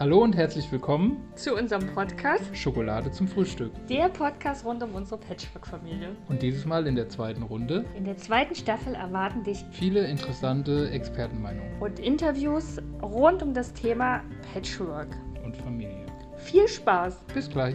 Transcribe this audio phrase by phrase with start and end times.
[0.00, 3.72] Hallo und herzlich willkommen zu unserem Podcast Schokolade zum Frühstück.
[3.88, 6.14] Der Podcast rund um unsere Patchwork-Familie.
[6.28, 7.84] Und dieses Mal in der zweiten Runde.
[7.96, 14.22] In der zweiten Staffel erwarten dich viele interessante Expertenmeinungen und Interviews rund um das Thema
[14.52, 15.08] Patchwork
[15.44, 16.06] und Familie.
[16.36, 17.18] Viel Spaß!
[17.34, 17.74] Bis gleich!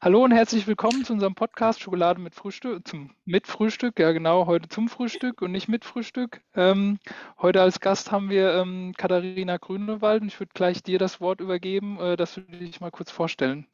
[0.00, 4.46] Hallo und herzlich willkommen zu unserem Podcast Schokolade mit Frühstück, zum, mit Frühstück, ja genau,
[4.46, 6.40] heute zum Frühstück und nicht mit Frühstück.
[6.54, 6.98] Ähm,
[7.40, 11.40] heute als Gast haben wir ähm, Katharina Grünewald und ich würde gleich dir das Wort
[11.40, 13.66] übergeben, äh, dass du dich mal kurz vorstellen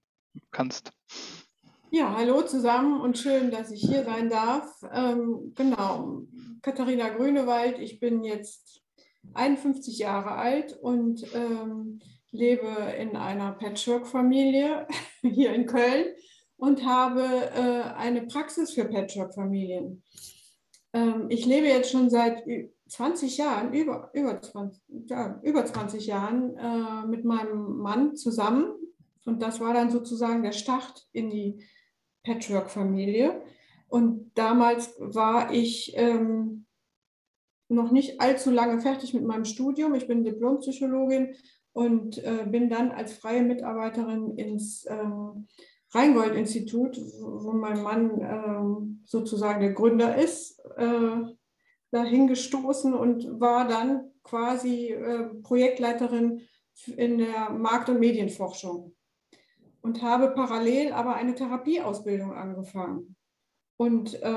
[0.50, 0.92] kannst.
[1.90, 4.82] Ja, hallo zusammen und schön, dass ich hier sein darf.
[4.92, 6.22] Ähm, genau,
[6.62, 8.82] Katharina Grünewald, ich bin jetzt
[9.34, 12.00] 51 Jahre alt und ähm,
[12.34, 14.86] lebe in einer Patchwork-Familie
[15.22, 16.06] hier in Köln
[16.56, 20.02] und habe äh, eine Praxis für Patchwork-Familien.
[20.92, 22.44] Ähm, ich lebe jetzt schon seit
[22.88, 28.72] 20 Jahren, über, über, 20, ja, über 20 Jahren äh, mit meinem Mann zusammen.
[29.24, 31.64] Und das war dann sozusagen der Start in die
[32.24, 33.42] Patchwork-Familie.
[33.88, 36.66] Und damals war ich ähm,
[37.68, 39.94] noch nicht allzu lange fertig mit meinem Studium.
[39.94, 41.34] Ich bin Diplompsychologin
[41.74, 44.96] und äh, bin dann als freie Mitarbeiterin ins äh,
[45.90, 51.34] Rheingold-Institut, wo mein Mann äh, sozusagen der Gründer ist, äh,
[51.90, 56.42] dahin gestoßen und war dann quasi äh, Projektleiterin
[56.96, 58.94] in der Markt- und Medienforschung
[59.82, 63.16] und habe parallel aber eine Therapieausbildung angefangen.
[63.76, 64.34] Und äh,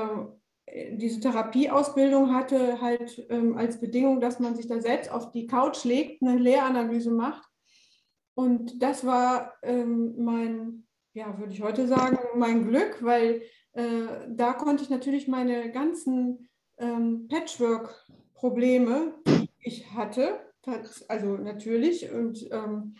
[0.92, 5.84] diese Therapieausbildung hatte halt ähm, als Bedingung, dass man sich da selbst auf die Couch
[5.84, 7.48] legt, eine Lehranalyse macht.
[8.34, 14.52] Und das war ähm, mein, ja, würde ich heute sagen, mein Glück, weil äh, da
[14.52, 20.40] konnte ich natürlich meine ganzen ähm, Patchwork-Probleme, die ich hatte,
[21.08, 22.94] also natürlich, und ähm,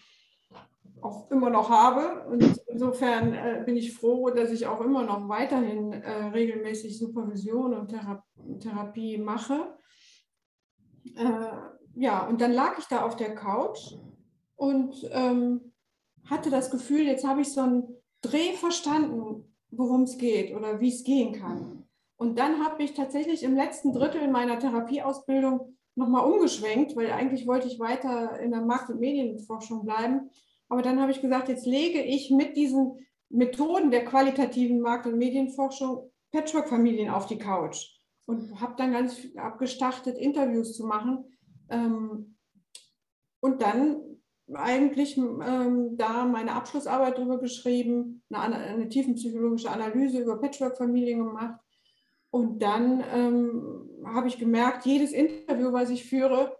[1.02, 2.26] auch immer noch habe.
[2.28, 7.74] Und insofern äh, bin ich froh, dass ich auch immer noch weiterhin äh, regelmäßig Supervision
[7.74, 8.24] und Thera
[8.60, 9.76] Therapie mache.
[11.16, 11.52] Äh,
[11.94, 13.94] ja, und dann lag ich da auf der Couch
[14.56, 15.72] und ähm,
[16.24, 20.88] hatte das Gefühl, jetzt habe ich so einen Dreh verstanden, worum es geht oder wie
[20.88, 21.84] es gehen kann.
[22.16, 27.68] Und dann habe ich tatsächlich im letzten Drittel meiner Therapieausbildung nochmal umgeschwenkt, weil eigentlich wollte
[27.68, 30.30] ich weiter in der Markt- und Medienforschung bleiben
[30.68, 35.18] aber dann habe ich gesagt, jetzt lege ich mit diesen Methoden der qualitativen Markt- und
[35.18, 41.24] Medienforschung Patchwork-Familien auf die Couch und habe dann ganz abgestartet, Interviews zu machen.
[41.70, 42.36] Ähm,
[43.40, 44.02] und dann
[44.54, 51.60] eigentlich ähm, da meine Abschlussarbeit darüber geschrieben, eine, eine tiefenpsychologische Analyse über Patchwork-Familien gemacht.
[52.30, 56.56] Und dann ähm, habe ich gemerkt, jedes Interview, was ich führe,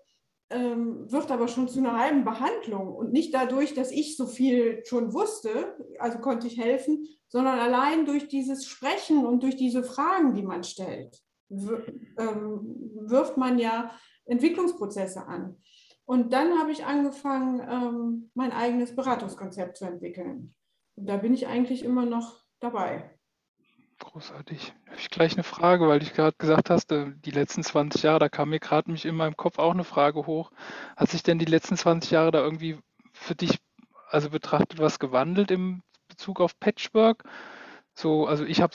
[0.50, 4.82] ähm, wird aber schon zu einer halben Behandlung und nicht dadurch, dass ich so viel
[4.86, 10.34] schon wusste, also konnte ich helfen, sondern allein durch dieses Sprechen und durch diese Fragen,
[10.34, 13.90] die man stellt, ähm, wirft man ja
[14.24, 15.56] Entwicklungsprozesse an.
[16.04, 20.54] Und dann habe ich angefangen, ähm, mein eigenes Beratungskonzept zu entwickeln.
[20.96, 23.17] Und da bin ich eigentlich immer noch dabei.
[23.98, 24.72] Großartig.
[24.86, 28.20] Habe ich gleich eine Frage, weil du gerade gesagt hast, äh, die letzten 20 Jahre,
[28.20, 30.52] da kam mir gerade mich in meinem Kopf auch eine Frage hoch.
[30.96, 32.78] Hat sich denn die letzten 20 Jahre da irgendwie
[33.12, 33.58] für dich,
[34.08, 37.24] also betrachtet, was gewandelt im Bezug auf Patchwork?
[37.94, 38.74] So, also ich habe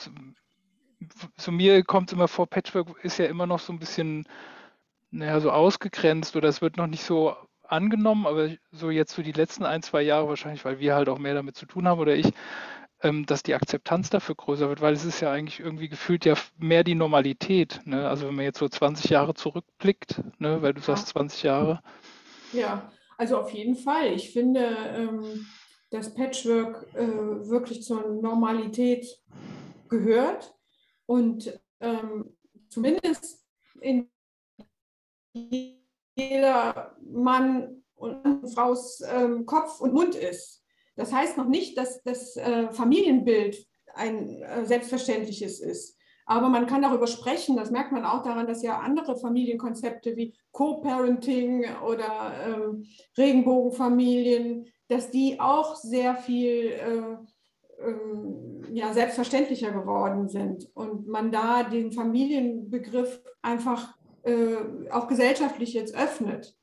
[1.36, 4.26] so mir kommt es immer vor, Patchwork ist ja immer noch so ein bisschen,
[5.10, 9.32] naja, so ausgegrenzt oder es wird noch nicht so angenommen, aber so jetzt so die
[9.32, 12.14] letzten ein, zwei Jahre wahrscheinlich, weil wir halt auch mehr damit zu tun haben oder
[12.14, 12.32] ich,
[13.26, 16.84] dass die Akzeptanz dafür größer wird, weil es ist ja eigentlich irgendwie gefühlt ja mehr
[16.84, 17.80] die Normalität.
[17.84, 18.08] Ne?
[18.08, 20.62] Also wenn man jetzt so 20 Jahre zurückblickt, ne?
[20.62, 20.86] weil du ja.
[20.86, 21.82] sagst 20 Jahre.
[22.52, 24.12] Ja, also auf jeden Fall.
[24.12, 25.46] Ich finde, ähm,
[25.90, 27.06] dass Patchwork äh,
[27.48, 29.06] wirklich zur Normalität
[29.88, 30.54] gehört
[31.06, 32.36] und ähm,
[32.68, 33.44] zumindest
[33.80, 34.10] in
[36.16, 40.63] jeder Mann und Frau's ähm, Kopf und Mund ist.
[40.96, 45.98] Das heißt noch nicht, dass das äh, Familienbild ein äh, selbstverständliches ist.
[46.26, 47.56] Aber man kann darüber sprechen.
[47.56, 52.86] Das merkt man auch daran, dass ja andere Familienkonzepte wie Co-Parenting oder ähm,
[53.18, 57.16] Regenbogenfamilien, dass die auch sehr viel äh,
[57.82, 60.70] äh, ja, selbstverständlicher geworden sind.
[60.74, 64.56] Und man da den Familienbegriff einfach äh,
[64.90, 66.56] auch gesellschaftlich jetzt öffnet.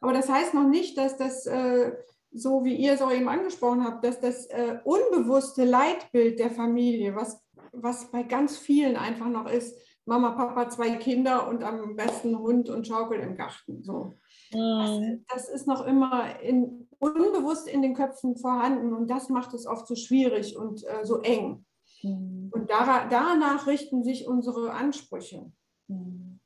[0.00, 1.92] Aber das heißt noch nicht, dass das äh,
[2.36, 7.14] so wie ihr es auch eben angesprochen habt, dass das äh, unbewusste Leitbild der Familie,
[7.14, 7.42] was,
[7.72, 12.68] was bei ganz vielen einfach noch ist, Mama, Papa, zwei Kinder und am besten Hund
[12.68, 13.82] und Schaukel im Garten.
[13.82, 14.18] So.
[14.52, 15.24] Mhm.
[15.28, 19.66] Das, das, ist noch immer in, unbewusst in den Köpfen vorhanden und das macht es
[19.66, 21.64] oft so schwierig und äh, so eng.
[22.02, 22.50] Mhm.
[22.52, 25.50] Und da, danach richten sich unsere Ansprüche.
[25.88, 26.40] Mhm.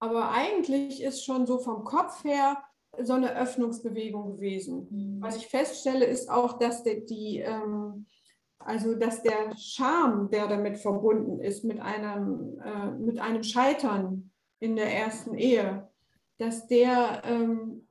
[0.00, 2.62] Aber eigentlich ist schon so vom Kopf her
[3.02, 4.88] so eine Öffnungsbewegung gewesen.
[4.90, 5.22] Mhm.
[5.22, 8.06] Was ich feststelle, ist auch, dass der, die, ähm,
[8.58, 14.30] also dass der Charme, der damit verbunden ist, mit einem, äh, mit einem Scheitern
[14.60, 15.88] in der ersten Ehe,
[16.38, 17.86] dass der, ähm,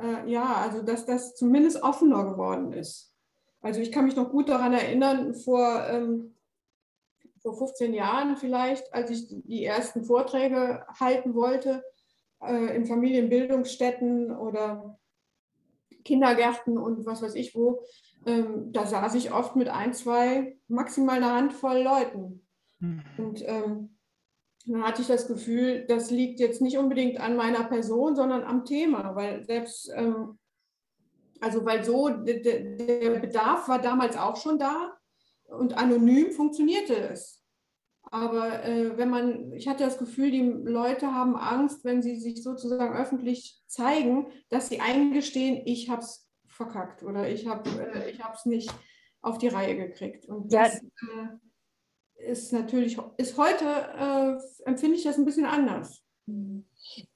[0.00, 3.14] äh, ja, also dass das zumindest offener geworden ist.
[3.60, 6.34] Also ich kann mich noch gut daran erinnern, vor, ähm,
[7.40, 11.82] vor 15 Jahren vielleicht, als ich die ersten Vorträge halten wollte,
[12.42, 14.98] äh, in Familienbildungsstätten oder
[16.04, 17.82] Kindergärten und was weiß ich wo,
[18.26, 22.46] ähm, da saß ich oft mit ein, zwei, maximal eine Handvoll Leuten.
[22.78, 23.02] Mhm.
[23.18, 23.96] Und ähm,
[24.66, 28.64] dann hatte ich das Gefühl, das liegt jetzt nicht unbedingt an meiner Person, sondern am
[28.64, 30.38] Thema, weil selbst, ähm,
[31.40, 34.96] also weil so, der Bedarf war damals auch schon da
[35.48, 37.41] und anonym funktionierte es.
[38.12, 42.42] Aber äh, wenn man, ich hatte das Gefühl, die Leute haben Angst, wenn sie sich
[42.42, 48.44] sozusagen öffentlich zeigen, dass sie eingestehen, ich habe es verkackt oder ich habe äh, es
[48.44, 48.70] nicht
[49.22, 50.26] auf die Reihe gekriegt.
[50.26, 56.02] Und das äh, ist natürlich, ist heute, äh, empfinde ich das ein bisschen anders.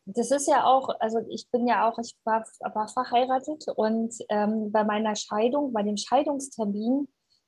[0.06, 4.72] Das ist ja auch, also ich bin ja auch, ich war, war verheiratet und ähm,
[4.72, 7.06] bei meiner Scheidung, bei dem Scheidungstermin,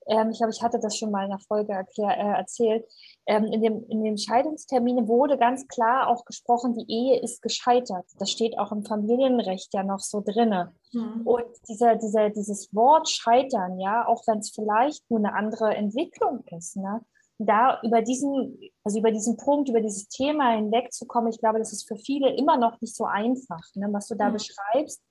[0.09, 2.85] ähm, ich glaube, ich hatte das schon mal in der Folge erklär, äh, erzählt,
[3.29, 8.07] in, dem, in den Scheidungsterminen wurde ganz klar auch gesprochen, die Ehe ist gescheitert.
[8.19, 10.69] Das steht auch im Familienrecht ja noch so drin.
[10.93, 11.27] Mhm.
[11.27, 16.43] Und dieser, dieser, dieses Wort scheitern, ja, auch wenn es vielleicht nur eine andere Entwicklung
[16.57, 17.03] ist, ne?
[17.39, 21.87] da über diesen, also über diesen Punkt, über dieses Thema hinwegzukommen, ich glaube, das ist
[21.87, 23.63] für viele immer noch nicht so einfach.
[23.75, 23.89] Ne?
[23.93, 24.35] Was du da mhm.
[24.35, 25.03] beschreibst,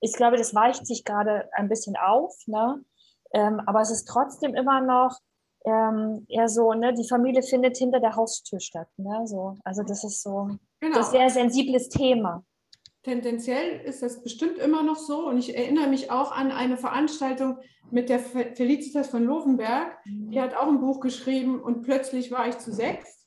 [0.00, 2.34] ich glaube, das weicht sich gerade ein bisschen auf.
[2.46, 2.82] Ne?
[3.34, 5.18] Ähm, aber es ist trotzdem immer noch
[5.64, 8.88] ähm, eher so, ne, die Familie findet hinter der Haustür statt.
[8.96, 9.56] Ne, so.
[9.64, 10.48] Also das ist so
[10.80, 10.96] genau.
[10.96, 12.44] das sehr sensibles Thema.
[13.02, 15.26] Tendenziell ist das bestimmt immer noch so.
[15.26, 17.58] Und ich erinnere mich auch an eine Veranstaltung
[17.90, 19.98] mit der Felicitas von Lovenberg.
[20.04, 20.40] Die mhm.
[20.40, 23.26] hat auch ein Buch geschrieben und plötzlich war ich zu sechs.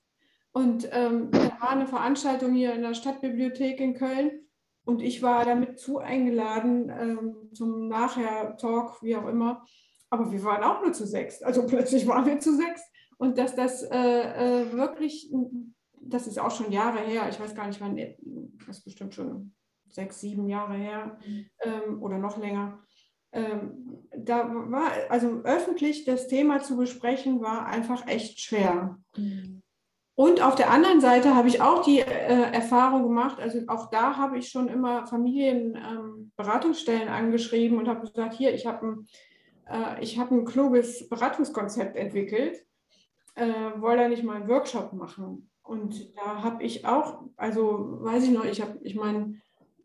[0.51, 4.43] Und ähm, da war eine Veranstaltung hier in der Stadtbibliothek in Köln.
[4.85, 9.65] Und ich war damit zu eingeladen ähm, zum Nachher-Talk, wie auch immer.
[10.13, 11.41] Aber wir waren auch nur zu sechs.
[11.41, 12.83] Also plötzlich waren wir zu sechs.
[13.17, 15.33] Und dass das äh, äh, wirklich,
[15.99, 19.55] das ist auch schon Jahre her, ich weiß gar nicht wann, das ist bestimmt schon
[19.89, 21.17] sechs, sieben Jahre her
[21.63, 22.83] ähm, oder noch länger.
[23.31, 28.99] Ähm, da war, also öffentlich das Thema zu besprechen, war einfach echt schwer.
[29.17, 29.63] Mhm.
[30.13, 34.15] Und auf der anderen Seite habe ich auch die äh, Erfahrung gemacht, also auch da
[34.15, 39.07] habe ich schon immer Familienberatungsstellen ähm, angeschrieben und habe gesagt, hier, ich habe ein
[40.01, 42.65] ich habe ein kluges Beratungskonzept entwickelt,
[43.35, 45.49] äh, wollte nicht mal einen Workshop machen.
[45.63, 49.41] Und da habe ich auch, also weiß ich noch, ich habe, ich meine,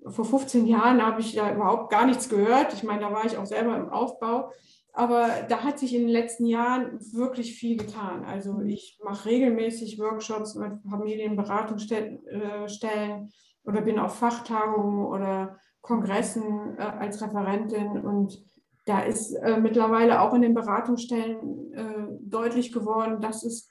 [0.06, 2.72] vor 15 Jahren habe ich da überhaupt gar nichts gehört.
[2.72, 4.50] Ich meine, da war ich auch selber im Aufbau.
[4.92, 8.24] Aber da hat sich in den letzten Jahren wirklich viel getan.
[8.24, 13.26] Also ich mache regelmäßig Workshops mit Familienberatungsstellen äh,
[13.64, 18.42] oder bin auf Fachtagungen oder Kongressen äh, als Referentin und
[18.88, 23.68] da ist äh, mittlerweile auch in den Beratungsstellen äh, deutlich geworden, dass es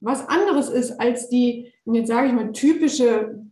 [0.00, 3.46] was anderes ist als die, jetzt sage ich mal, typische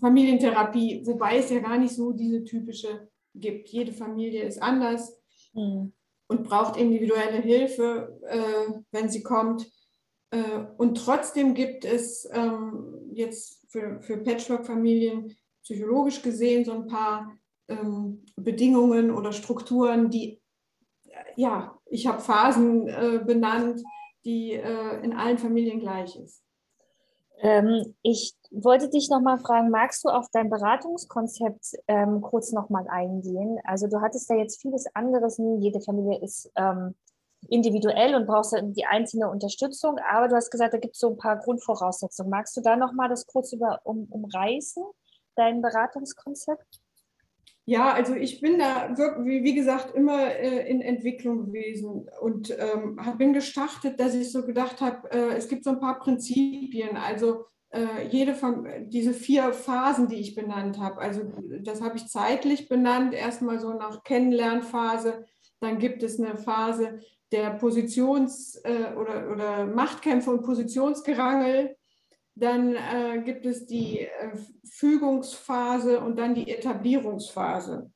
[0.00, 3.68] Familientherapie, wobei es ja gar nicht so diese typische gibt.
[3.68, 5.20] Jede Familie ist anders
[5.52, 5.92] mhm.
[6.28, 9.70] und braucht individuelle Hilfe, äh, wenn sie kommt.
[10.30, 17.36] Äh, und trotzdem gibt es ähm, jetzt für, für Patchwork-Familien psychologisch gesehen so ein paar
[17.68, 20.40] ähm, Bedingungen oder Strukturen, die
[21.36, 23.82] ja, ich habe Phasen äh, benannt,
[24.24, 26.42] die äh, in allen Familien gleich ist.
[27.38, 33.58] Ähm, ich wollte dich nochmal fragen, magst du auf dein Beratungskonzept ähm, kurz nochmal eingehen?
[33.64, 36.94] Also du hattest da jetzt vieles anderes, jede Familie ist ähm,
[37.48, 41.18] individuell und brauchst die einzelne Unterstützung, aber du hast gesagt, da gibt es so ein
[41.18, 42.30] paar Grundvoraussetzungen.
[42.30, 44.82] Magst du da nochmal das kurz über, um, umreißen,
[45.36, 46.80] dein Beratungskonzept?
[47.68, 52.96] Ja, also ich bin da wirklich, wie gesagt, immer äh, in Entwicklung gewesen und ähm,
[53.18, 57.46] bin gestartet, dass ich so gedacht habe, äh, es gibt so ein paar Prinzipien, also
[57.70, 61.00] äh, jede von diese vier Phasen, die ich benannt habe.
[61.00, 61.22] Also
[61.62, 65.24] das habe ich zeitlich benannt, erstmal so nach Kennenlernphase,
[65.58, 67.00] dann gibt es eine Phase
[67.32, 71.76] der Positions- äh, oder, oder Machtkämpfe und Positionsgerangel.
[72.36, 74.36] Dann äh, gibt es die äh,
[74.70, 77.90] Fügungsphase und dann die Etablierungsphase.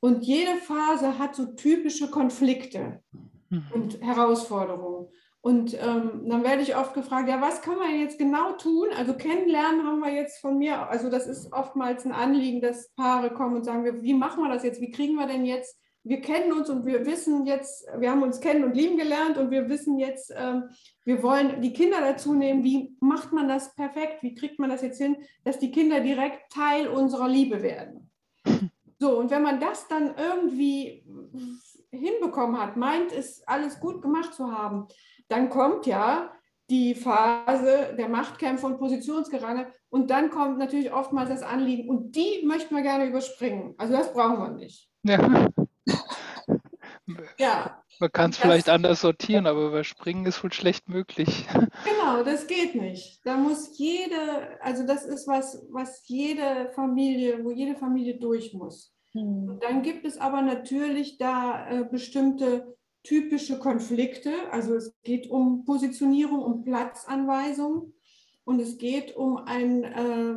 [0.00, 3.00] Und jede Phase hat so typische Konflikte
[3.48, 3.64] mhm.
[3.72, 5.08] und Herausforderungen.
[5.40, 8.88] Und ähm, dann werde ich oft gefragt, ja, was kann man jetzt genau tun?
[8.96, 13.32] Also kennenlernen haben wir jetzt von mir, also das ist oftmals ein Anliegen, dass Paare
[13.32, 14.80] kommen und sagen, wie machen wir das jetzt?
[14.80, 18.40] Wie kriegen wir denn jetzt, wir kennen uns und wir wissen jetzt, wir haben uns
[18.40, 20.64] kennen und lieben gelernt und wir wissen jetzt, ähm,
[21.04, 22.62] wir wollen die Kinder dazu nehmen.
[22.62, 24.22] Wie macht man das perfekt?
[24.22, 28.10] Wie kriegt man das jetzt hin, dass die Kinder direkt Teil unserer Liebe werden?
[28.98, 31.04] So, und wenn man das dann irgendwie
[31.90, 34.86] hinbekommen hat, meint es alles gut gemacht zu haben,
[35.28, 36.30] dann kommt ja
[36.70, 42.44] die Phase der Machtkämpfe und Positionsgerange und dann kommt natürlich oftmals das Anliegen und die
[42.44, 43.74] möchten wir gerne überspringen.
[43.78, 44.88] Also das brauchen wir nicht.
[45.02, 45.48] Ja.
[47.38, 47.82] Ja.
[48.00, 51.46] Man kann es vielleicht anders sortieren, aber überspringen ist wohl schlecht möglich.
[51.84, 53.20] Genau, das geht nicht.
[53.24, 58.94] Da muss jede, also das ist was, was jede Familie, wo jede Familie durch muss.
[59.12, 59.48] Hm.
[59.48, 64.32] Und dann gibt es aber natürlich da äh, bestimmte typische Konflikte.
[64.50, 67.92] Also es geht um Positionierung, um Platzanweisung
[68.44, 70.36] und es geht um ein äh,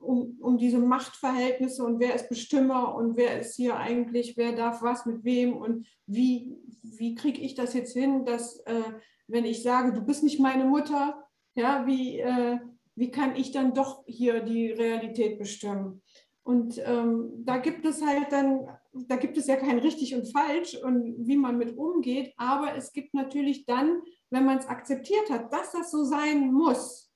[0.00, 4.82] um, um diese Machtverhältnisse und wer ist Bestimmer und wer ist hier eigentlich, wer darf
[4.82, 8.82] was mit wem und wie, wie kriege ich das jetzt hin, dass äh,
[9.28, 11.22] wenn ich sage, du bist nicht meine Mutter,
[11.54, 12.58] ja, wie, äh,
[12.96, 16.02] wie kann ich dann doch hier die Realität bestimmen?
[16.42, 20.74] Und ähm, da gibt es halt dann, da gibt es ja kein richtig und falsch
[20.74, 25.52] und wie man mit umgeht, aber es gibt natürlich dann, wenn man es akzeptiert hat,
[25.52, 27.09] dass das so sein muss,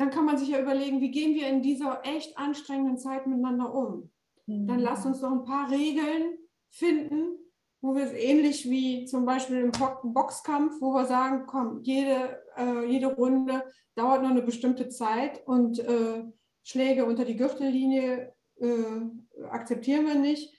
[0.00, 3.74] dann kann man sich ja überlegen, wie gehen wir in dieser echt anstrengenden Zeit miteinander
[3.74, 4.10] um.
[4.46, 6.38] Dann lasst uns doch ein paar Regeln
[6.70, 7.36] finden,
[7.82, 12.86] wo wir es ähnlich wie zum Beispiel im Boxkampf, wo wir sagen, komm, jede, äh,
[12.86, 13.62] jede Runde
[13.94, 16.24] dauert noch eine bestimmte Zeit und äh,
[16.62, 20.50] Schläge unter die Gürtellinie äh, akzeptieren wir nicht.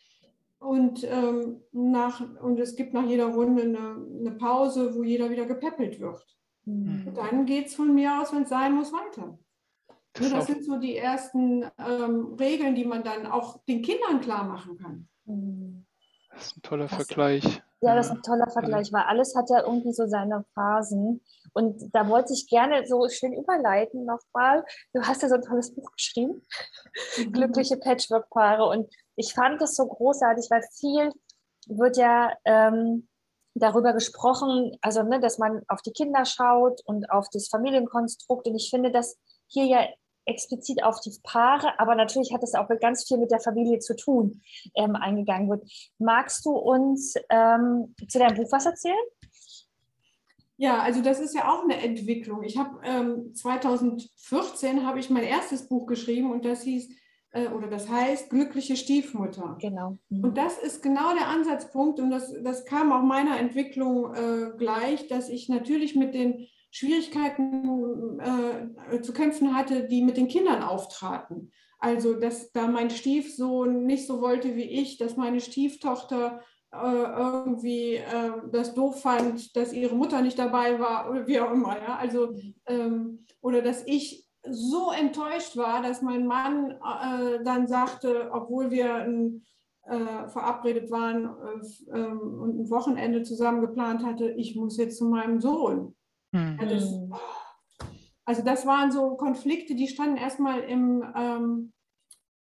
[0.60, 5.48] Und, ähm, nach, und es gibt nach jeder Runde eine, eine Pause, wo jeder wieder
[5.48, 6.24] gepäppelt wird.
[6.66, 7.08] Mhm.
[7.08, 9.38] Und dann geht es von mir aus, wenn es sein muss, weiter.
[10.14, 14.44] Das, das sind so die ersten ähm, Regeln, die man dann auch den Kindern klar
[14.44, 15.08] machen kann.
[15.26, 15.86] Mhm.
[16.34, 17.62] Das ist ein toller das, Vergleich.
[17.82, 21.22] Ja, das ist ein toller Vergleich, weil alles hat ja irgendwie so seine Phasen.
[21.54, 24.64] Und da wollte ich gerne so schön überleiten nochmal.
[24.94, 26.42] Du hast ja so ein tolles Buch geschrieben,
[27.18, 27.32] mhm.
[27.34, 28.66] Glückliche Patchwork-Paare.
[28.66, 31.12] Und ich fand das so großartig, weil viel
[31.68, 33.08] wird ja ähm,
[33.54, 38.48] darüber gesprochen, also ne, dass man auf die Kinder schaut und auf das Familienkonstrukt.
[38.48, 39.18] Und ich finde, dass
[39.48, 39.88] hier ja
[40.26, 43.96] explizit auf die Paare, aber natürlich hat es auch ganz viel mit der Familie zu
[43.96, 44.42] tun,
[44.76, 45.68] ähm, eingegangen wird.
[45.98, 48.96] Magst du uns ähm, zu deinem Buch was erzählen?
[50.58, 52.44] Ja, also das ist ja auch eine Entwicklung.
[52.44, 56.88] Ich habe ähm, 2014 habe ich mein erstes Buch geschrieben und das hieß
[57.32, 59.58] äh, oder das heißt glückliche Stiefmutter.
[59.60, 59.98] Genau.
[60.10, 60.24] Mhm.
[60.24, 65.08] Und das ist genau der Ansatzpunkt und das, das kam auch meiner Entwicklung äh, gleich,
[65.08, 71.52] dass ich natürlich mit den Schwierigkeiten äh, zu kämpfen hatte, die mit den Kindern auftraten.
[71.80, 77.96] Also, dass da mein Stiefsohn nicht so wollte wie ich, dass meine Stieftochter äh, irgendwie
[77.96, 81.76] äh, das doof fand, dass ihre Mutter nicht dabei war oder wie auch immer.
[81.76, 81.98] Ja?
[81.98, 82.36] Also,
[82.68, 88.96] ähm, oder dass ich so enttäuscht war, dass mein Mann äh, dann sagte, obwohl wir
[88.96, 89.44] ein,
[89.86, 95.06] äh, verabredet waren äh, ähm, und ein Wochenende zusammen geplant hatte, ich muss jetzt zu
[95.06, 95.96] meinem Sohn.
[96.32, 96.60] Mhm.
[96.70, 96.96] Das,
[98.26, 101.74] also das waren so Konflikte, die standen erstmal im, ähm,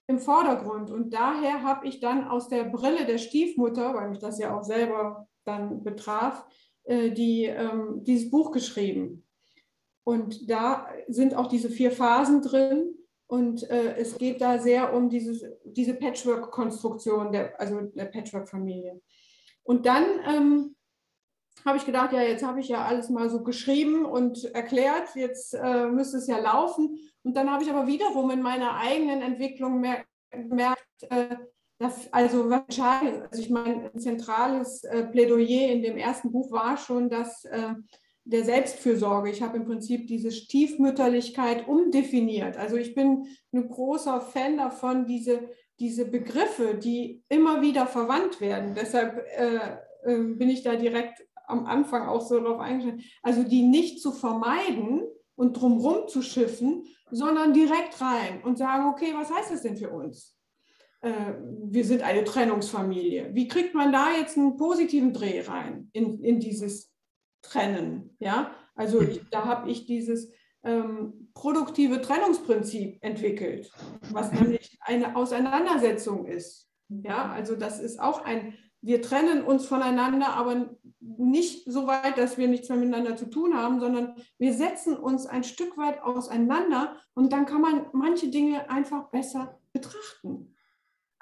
[0.08, 0.92] im Vordergrund.
[0.92, 4.64] Und daher habe ich dann aus der Brille der Stiefmutter, weil mich das ja auch
[4.64, 6.46] selber dann betraf,
[6.84, 9.23] äh, die, ähm, dieses Buch geschrieben.
[10.04, 12.96] Und da sind auch diese vier Phasen drin.
[13.28, 19.02] Und äh, es geht da sehr um dieses, diese Patchwork-Konstruktion, also der Patchwork-Familie.
[19.64, 20.76] Und dann ähm,
[21.66, 25.54] habe ich gedacht, ja, jetzt habe ich ja alles mal so geschrieben und erklärt, jetzt
[25.54, 27.00] äh, müsste es ja laufen.
[27.24, 29.84] Und dann habe ich aber wiederum in meiner eigenen Entwicklung
[30.32, 31.36] gemerkt, äh,
[31.80, 36.78] dass, also wahrscheinlich, also ich meine, ein zentrales äh, Plädoyer in dem ersten Buch war
[36.78, 37.74] schon, dass äh,
[38.26, 39.30] der Selbstfürsorge.
[39.30, 42.58] Ich habe im Prinzip diese Stiefmütterlichkeit umdefiniert.
[42.58, 45.50] Also ich bin ein großer Fan davon, diese,
[45.80, 48.76] diese Begriffe, die immer wieder verwandt werden.
[48.76, 49.60] Deshalb äh,
[50.04, 54.12] äh bin ich da direkt am Anfang auch so darauf eingestellt, also die nicht zu
[54.12, 55.04] vermeiden
[55.36, 59.90] und drumherum zu schiffen, sondern direkt rein und sagen, okay, was heißt das denn für
[59.90, 60.38] uns?
[61.02, 61.34] Äh,
[61.66, 63.32] wir sind eine Trennungsfamilie.
[63.34, 66.93] Wie kriegt man da jetzt einen positiven Dreh rein in, in dieses
[67.44, 68.16] Trennen?
[68.20, 70.32] Ja, also ich, da habe ich dieses
[70.64, 73.72] ähm, produktive Trennungsprinzip entwickelt,
[74.12, 76.70] was nämlich eine Auseinandersetzung ist.
[76.90, 82.38] Ja, also das ist auch ein, wir trennen uns voneinander, aber nicht so weit, dass
[82.38, 86.98] wir nichts mehr miteinander zu tun haben, sondern wir setzen uns ein Stück weit auseinander
[87.14, 90.53] und dann kann man manche Dinge einfach besser betrachten.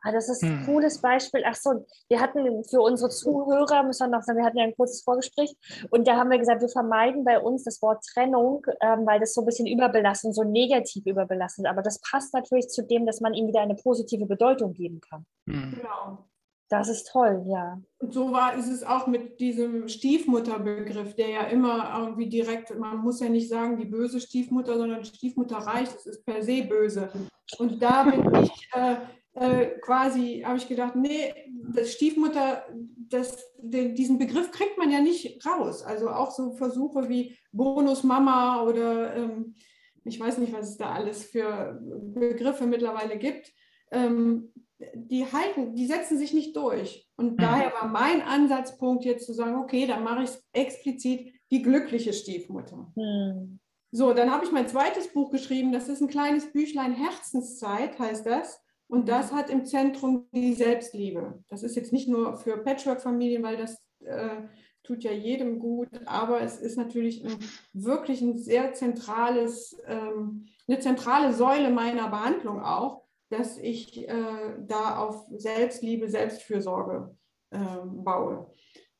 [0.01, 0.65] Ah, das ist ein hm.
[0.65, 1.43] cooles Beispiel.
[1.45, 4.75] Ach so, wir hatten für unsere Zuhörer, müssen wir noch sagen, wir hatten ja ein
[4.75, 5.53] kurzes Vorgespräch
[5.91, 9.33] und da haben wir gesagt, wir vermeiden bei uns das Wort Trennung, ähm, weil das
[9.33, 11.67] so ein bisschen überbelastend, so negativ überbelastend.
[11.67, 15.25] Aber das passt natürlich zu dem, dass man ihm wieder eine positive Bedeutung geben kann.
[15.47, 15.75] Hm.
[15.75, 16.25] Genau.
[16.71, 17.81] Das ist toll, ja.
[17.97, 22.99] Und so war ist es auch mit diesem Stiefmutterbegriff, der ja immer irgendwie direkt, man
[22.99, 27.11] muss ja nicht sagen die böse Stiefmutter, sondern Stiefmutter reicht, das ist per se böse.
[27.57, 28.95] Und da bin ich äh,
[29.33, 31.33] äh, quasi, habe ich gedacht, nee,
[31.73, 32.65] das Stiefmutter,
[33.09, 35.83] das, den, diesen Begriff kriegt man ja nicht raus.
[35.83, 39.55] Also auch so Versuche wie Bonusmama oder ähm,
[40.03, 43.51] ich weiß nicht, was es da alles für Begriffe mittlerweile gibt.
[43.91, 44.51] Ähm,
[44.95, 47.07] die halten, die setzen sich nicht durch.
[47.15, 47.37] Und mhm.
[47.37, 52.91] daher war mein Ansatzpunkt jetzt zu sagen, okay, dann mache ich explizit die glückliche Stiefmutter.
[52.95, 53.59] Mhm.
[53.91, 55.71] So, dann habe ich mein zweites Buch geschrieben.
[55.71, 58.61] Das ist ein kleines Büchlein, Herzenszeit heißt das.
[58.91, 61.41] Und das hat im Zentrum die Selbstliebe.
[61.47, 64.41] Das ist jetzt nicht nur für Patchwork-Familien, weil das äh,
[64.83, 67.37] tut ja jedem gut, aber es ist natürlich ein,
[67.71, 74.97] wirklich ein sehr zentrales, ähm, eine zentrale Säule meiner Behandlung auch, dass ich äh, da
[74.97, 77.15] auf Selbstliebe, Selbstfürsorge
[77.51, 78.51] äh, baue.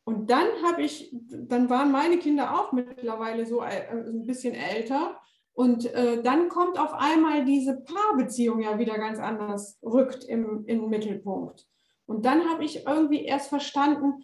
[0.06, 5.21] Und dann habe ich, dann waren meine Kinder auch mittlerweile so äh, ein bisschen älter
[5.54, 10.90] und äh, dann kommt auf einmal diese Paarbeziehung ja wieder ganz anders, rückt im, im
[10.90, 11.68] Mittelpunkt.
[12.06, 14.24] Und dann habe ich irgendwie erst verstanden,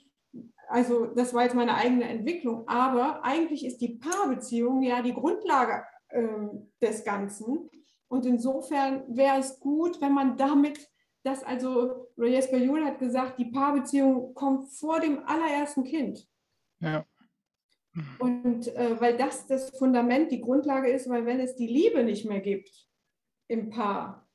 [0.68, 5.84] also das war jetzt meine eigene Entwicklung, aber eigentlich ist die Paarbeziehung ja die Grundlage
[6.10, 6.28] äh,
[6.82, 7.70] des Ganzen.
[8.10, 10.80] Und insofern wäre es gut, wenn man damit,
[11.24, 16.26] das also, Jesper Juhl hat gesagt, die Paarbeziehung kommt vor dem allerersten Kind.
[16.80, 17.06] Ja.
[18.20, 22.26] Und äh, weil das das Fundament, die Grundlage ist, weil wenn es die Liebe nicht
[22.26, 22.70] mehr gibt
[23.48, 24.28] im Paar,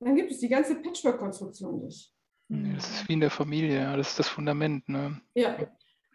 [0.00, 2.12] dann gibt es die ganze Patchwork-Konstruktion nicht.
[2.48, 4.88] Das ist wie in der Familie, das ist das Fundament.
[4.88, 5.20] Ne?
[5.34, 5.56] Ja.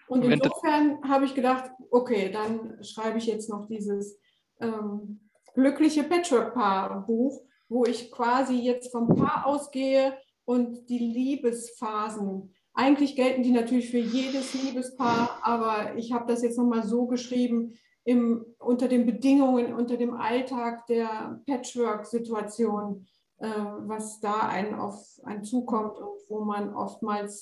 [0.08, 4.19] Und insofern habe ich gedacht, okay, dann schreibe ich jetzt noch dieses
[4.62, 13.42] ähm, glückliche Patchwork-Paar-Buch, wo ich quasi jetzt vom Paar ausgehe und die Liebesphasen eigentlich gelten
[13.42, 18.88] die natürlich für jedes Liebespaar, aber ich habe das jetzt nochmal so geschrieben, im, unter
[18.88, 23.06] den Bedingungen, unter dem Alltag der Patchwork-Situation,
[23.40, 27.42] äh, was da einen auf einen zukommt und wo man oftmals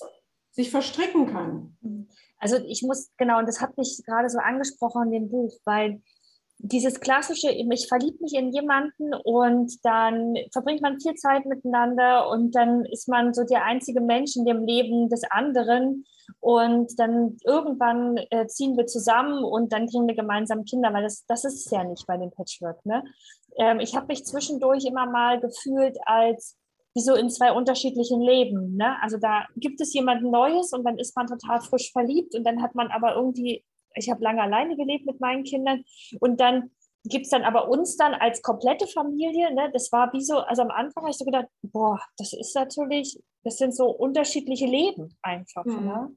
[0.52, 1.78] sich verstricken kann.
[2.39, 6.02] Also ich muss, genau, und das hat mich gerade so angesprochen in dem Buch, weil
[6.58, 12.56] dieses klassische, ich verliebe mich in jemanden und dann verbringt man viel Zeit miteinander und
[12.56, 16.06] dann ist man so der einzige Mensch in dem Leben des anderen
[16.39, 21.26] und dann irgendwann äh, ziehen wir zusammen und dann kriegen wir gemeinsam Kinder, weil das,
[21.28, 22.84] das ist es ja nicht bei dem Patchwork.
[22.86, 23.04] Ne?
[23.58, 26.58] Ähm, ich habe mich zwischendurch immer mal gefühlt als
[26.96, 28.78] wie so in zwei unterschiedlichen Leben.
[28.78, 28.96] Ne?
[29.02, 32.62] Also da gibt es jemand Neues und dann ist man total frisch verliebt und dann
[32.62, 35.84] hat man aber irgendwie ich habe lange alleine gelebt mit meinen Kindern
[36.19, 36.71] und dann
[37.05, 40.63] gibt es dann aber uns dann als komplette Familie, ne, das war wie so, also
[40.63, 45.15] am Anfang habe ich so gedacht, boah, das ist natürlich, das sind so unterschiedliche Leben
[45.21, 45.65] einfach.
[45.65, 45.86] Mhm.
[45.86, 46.15] Ne?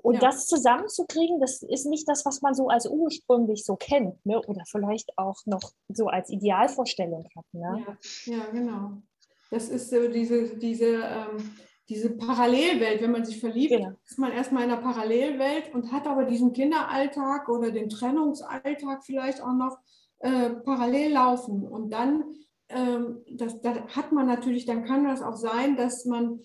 [0.00, 0.20] Und ja.
[0.20, 4.40] das zusammenzukriegen, das ist nicht das, was man so als ursprünglich so kennt, ne?
[4.40, 7.44] oder vielleicht auch noch so als Idealvorstellung hat.
[7.52, 7.84] Ne?
[8.24, 9.02] Ja, ja genau.
[9.50, 11.56] Das ist so diese, diese ähm,
[11.92, 13.92] diese Parallelwelt, wenn man sich verliebt, genau.
[14.08, 19.42] ist man erstmal in einer Parallelwelt und hat aber diesen Kinderalltag oder den Trennungsalltag vielleicht
[19.42, 19.78] auch noch
[20.20, 21.68] äh, parallel laufen.
[21.68, 22.24] Und dann,
[22.70, 26.40] ähm, das, das hat man natürlich, dann kann das auch sein, dass man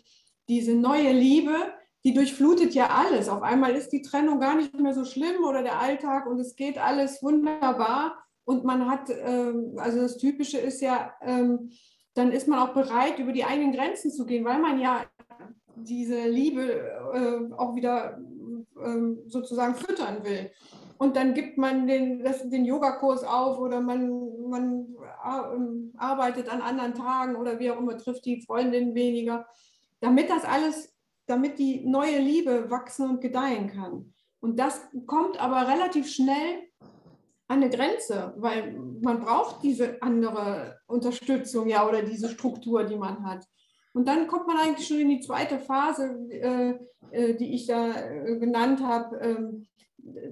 [0.49, 1.55] diese neue Liebe,
[2.03, 3.29] die durchflutet ja alles.
[3.29, 6.57] Auf einmal ist die Trennung gar nicht mehr so schlimm oder der Alltag und es
[6.57, 8.17] geht alles wunderbar.
[8.43, 11.71] Und man hat, ähm, also das Typische ist ja, ähm,
[12.15, 15.05] dann ist man auch bereit, über die eigenen Grenzen zu gehen, weil man ja
[15.84, 16.63] diese Liebe
[17.13, 18.20] äh, auch wieder
[18.82, 20.52] äh, sozusagen füttern will.
[20.98, 24.88] Und dann gibt man den, den Yogakurs auf oder man, man
[25.24, 29.46] äh, arbeitet an anderen Tagen oder wie auch immer, trifft die Freundin weniger,
[30.00, 30.96] damit das alles,
[31.28, 34.13] damit die neue Liebe wachsen und gedeihen kann.
[34.40, 36.68] Und das kommt aber relativ schnell
[37.48, 43.26] an eine Grenze, weil man braucht diese andere Unterstützung ja oder diese Struktur, die man
[43.26, 43.46] hat.
[43.97, 46.75] Und dann kommt man eigentlich schon in die zweite Phase, äh,
[47.10, 49.17] äh, die ich da äh, genannt habe.
[49.17, 49.65] Ähm,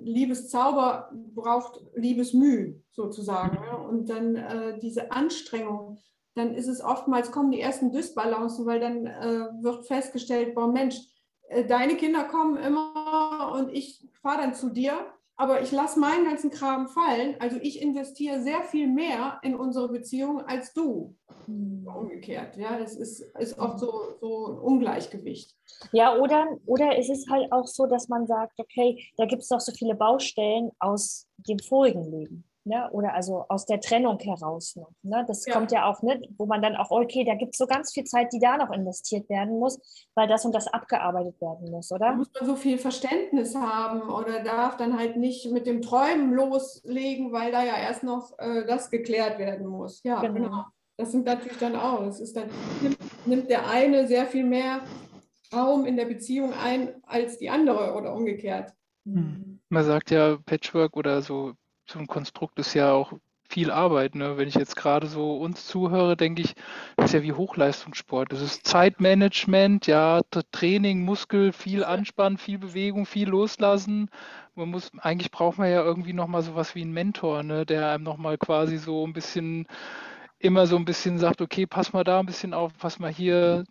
[0.03, 3.57] Liebeszauber braucht Liebesmüh sozusagen.
[3.89, 5.97] Und dann diese Anstrengung,
[6.33, 9.03] dann ist es oftmals, kommen die ersten Dysbalancen, weil dann
[9.61, 10.95] wird festgestellt, boah Mensch,
[11.67, 14.93] deine Kinder kommen immer und ich fahre dann zu dir
[15.37, 17.35] aber ich lasse meinen ganzen Kram fallen.
[17.39, 21.15] Also ich investiere sehr viel mehr in unsere Beziehung als du.
[21.47, 21.87] Mhm.
[21.87, 25.55] Umgekehrt, ja, das ist, ist oft so, so ein Ungleichgewicht.
[25.91, 29.49] Ja, oder, oder ist es halt auch so, dass man sagt, okay, da gibt es
[29.49, 32.89] doch so viele Baustellen aus dem vorigen Leben ne?
[32.91, 34.91] oder also aus der Trennung heraus noch.
[35.03, 35.23] Ne?
[35.27, 35.53] Das ja.
[35.53, 36.21] kommt ja auch, ne?
[36.37, 38.71] wo man dann auch, okay, da gibt es so ganz viel Zeit, die da noch
[38.71, 39.79] investiert werden muss,
[40.15, 42.09] weil das und das abgearbeitet werden muss, oder?
[42.09, 46.33] Da muss man so viel Verständnis haben oder darf dann halt nicht mit dem Träumen
[46.33, 50.01] loslegen, weil da ja erst noch äh, das geklärt werden muss.
[50.03, 50.33] Ja, genau.
[50.33, 50.63] genau.
[50.97, 52.05] Das sind natürlich dann auch.
[52.05, 52.49] Das ist dann,
[52.81, 54.81] nimmt, nimmt der eine sehr viel mehr
[55.53, 58.73] Raum in der Beziehung ein als die andere oder umgekehrt.
[59.05, 59.59] Hm.
[59.69, 61.53] Man sagt ja Patchwork oder so
[61.85, 63.13] so ein Konstrukt ist ja auch
[63.47, 64.15] viel Arbeit.
[64.15, 64.37] Ne?
[64.37, 66.55] Wenn ich jetzt gerade so uns zuhöre, denke ich,
[66.97, 68.31] das ist ja wie Hochleistungssport.
[68.31, 70.21] Das ist Zeitmanagement, ja,
[70.51, 74.09] Training, Muskel, viel Anspannen, viel Bewegung, viel loslassen.
[74.55, 77.65] Man muss, eigentlich braucht man ja irgendwie nochmal sowas wie einen Mentor, ne?
[77.65, 79.67] der einem nochmal quasi so ein bisschen,
[80.39, 83.65] immer so ein bisschen sagt, okay, pass mal da ein bisschen auf, pass mal hier,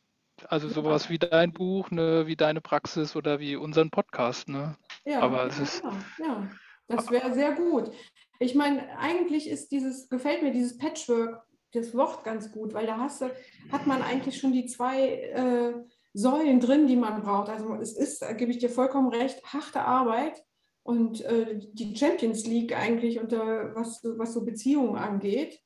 [0.49, 4.77] also sowas wie dein Buch, ne, wie deine Praxis oder wie unseren Podcast, ne?
[5.05, 5.85] Ja, Aber es ist.
[6.19, 6.49] Ja.
[6.89, 7.91] Das wäre sehr gut.
[8.39, 11.43] Ich meine, eigentlich ist dieses, gefällt mir dieses Patchwork,
[11.73, 13.31] das Wort ganz gut, weil da hast du,
[13.73, 15.75] hat man eigentlich schon die zwei äh,
[16.13, 17.49] Säulen drin, die man braucht.
[17.49, 20.45] Also es ist, da gebe ich dir vollkommen recht, harte Arbeit
[20.85, 25.61] und äh, die Champions League eigentlich unter was, was so Beziehungen angeht.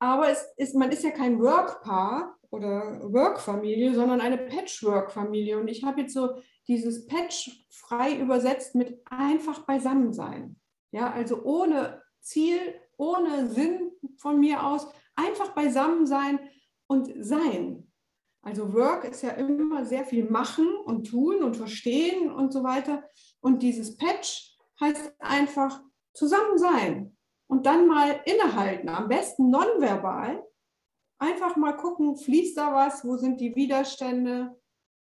[0.00, 5.58] Aber es ist, man ist ja kein Work-Paar oder Work-Familie, sondern eine Patchwork-Familie.
[5.58, 6.30] Und ich habe jetzt so
[6.68, 10.56] dieses Patch frei übersetzt mit einfach beisammen sein.
[10.92, 12.58] Ja, also ohne Ziel,
[12.96, 16.38] ohne Sinn von mir aus, einfach beisammen sein
[16.86, 17.90] und sein.
[18.42, 23.02] Also Work ist ja immer sehr viel machen und tun und verstehen und so weiter.
[23.40, 30.44] Und dieses Patch heißt einfach zusammen sein und dann mal innehalten, am besten nonverbal.
[31.18, 34.54] Einfach mal gucken, fließt da was, wo sind die Widerstände,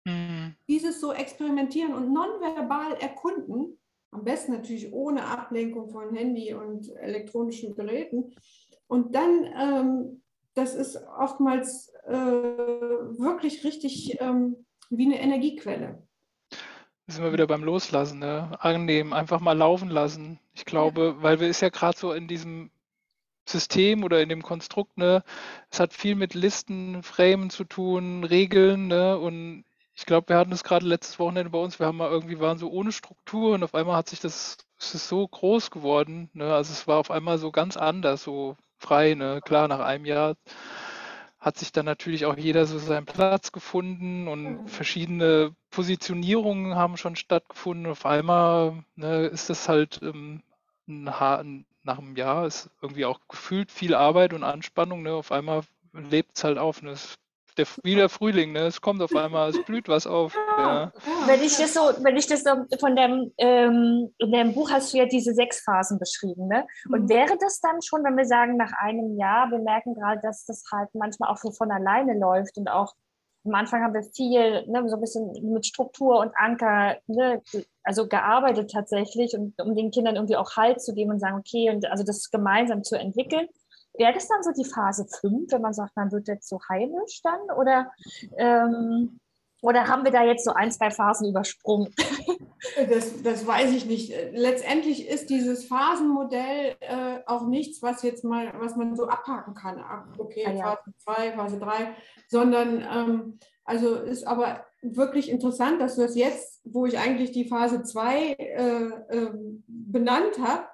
[0.05, 0.55] Mhm.
[0.67, 3.77] Dieses so experimentieren und nonverbal erkunden,
[4.11, 8.35] am besten natürlich ohne Ablenkung von Handy und elektronischen Geräten.
[8.87, 10.21] Und dann, ähm,
[10.53, 16.03] das ist oftmals äh, wirklich richtig ähm, wie eine Energiequelle.
[17.07, 18.57] Da sind wir wieder beim Loslassen, ne?
[18.59, 20.39] annehmen, einfach mal laufen lassen.
[20.53, 21.23] Ich glaube, ja.
[21.23, 22.69] weil wir ist ja gerade so in diesem
[23.47, 25.23] System oder in dem Konstrukt, ne,
[25.69, 29.63] es hat viel mit Listen, Framen zu tun, Regeln, ne, und
[30.01, 32.57] ich glaube, wir hatten es gerade letztes Wochenende bei uns, wir haben mal irgendwie waren
[32.57, 36.31] so ohne Struktur und auf einmal hat sich das, es ist so groß geworden.
[36.33, 36.51] Ne?
[36.51, 39.13] Also es war auf einmal so ganz anders, so frei.
[39.13, 39.41] Ne?
[39.45, 40.37] Klar, nach einem Jahr
[41.39, 47.15] hat sich dann natürlich auch jeder so seinen Platz gefunden und verschiedene Positionierungen haben schon
[47.15, 47.91] stattgefunden.
[47.91, 50.41] Auf einmal ne, ist das halt ähm,
[50.87, 55.03] ein, nach einem Jahr ist irgendwie auch gefühlt viel Arbeit und Anspannung.
[55.03, 55.13] Ne?
[55.13, 55.61] Auf einmal
[55.93, 56.81] lebt es halt auf.
[56.81, 56.89] Ne?
[56.89, 57.19] Es
[57.57, 58.61] der, wie der Frühling, ne?
[58.61, 60.35] Es kommt auf einmal, es blüht was auf.
[60.57, 60.91] Ja.
[61.25, 64.93] Wenn ich das so, wenn ich das so von dem, ähm, in deinem Buch hast
[64.93, 66.65] du ja diese sechs Phasen beschrieben, ne?
[66.89, 67.09] Und mhm.
[67.09, 70.63] wäre das dann schon, wenn wir sagen, nach einem Jahr, wir merken gerade, dass das
[70.71, 72.93] halt manchmal auch so von alleine läuft und auch
[73.45, 77.41] am Anfang haben wir viel, ne, so ein bisschen mit Struktur und Anker, ne,
[77.83, 81.71] also gearbeitet tatsächlich und um den Kindern irgendwie auch Halt zu geben und sagen, okay,
[81.71, 83.47] und also das gemeinsam zu entwickeln.
[83.97, 87.21] Wäre das dann so die Phase 5, wenn man sagt, man wird jetzt so heimisch
[87.23, 87.39] dann?
[87.57, 87.91] Oder,
[88.37, 89.19] ähm,
[89.61, 91.93] oder haben wir da jetzt so ein, zwei Phasen übersprungen?
[92.89, 94.13] Das, das weiß ich nicht.
[94.33, 99.83] Letztendlich ist dieses Phasenmodell äh, auch nichts, was jetzt mal, was man so abhaken kann.
[100.19, 100.63] Okay, ah, ja.
[100.63, 101.95] Phase 2, Phase 3,
[102.27, 107.47] sondern ähm, also ist aber wirklich interessant, dass du das jetzt, wo ich eigentlich die
[107.47, 108.63] Phase 2 äh,
[109.09, 109.31] äh,
[109.67, 110.65] benannt habe,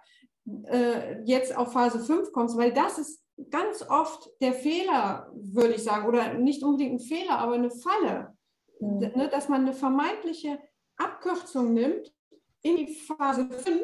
[0.66, 5.84] äh, jetzt auf Phase 5 kommst, weil das ist ganz oft der Fehler, würde ich
[5.84, 8.36] sagen, oder nicht unbedingt ein Fehler, aber eine Falle,
[8.80, 9.00] mhm.
[9.00, 10.60] ne, dass man eine vermeintliche
[10.98, 12.12] Abkürzung nimmt
[12.64, 13.84] in die Phase 5,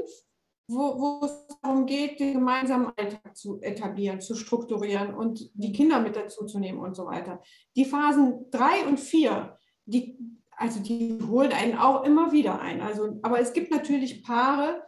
[0.67, 5.99] wo, wo es darum geht, den gemeinsamen Alltag zu etablieren, zu strukturieren und die Kinder
[5.99, 7.41] mit dazu zu nehmen und so weiter.
[7.75, 10.17] Die Phasen 3 und 4, die,
[10.51, 12.81] also die holen einen auch immer wieder ein.
[12.81, 14.81] Also, aber es gibt natürlich Paare,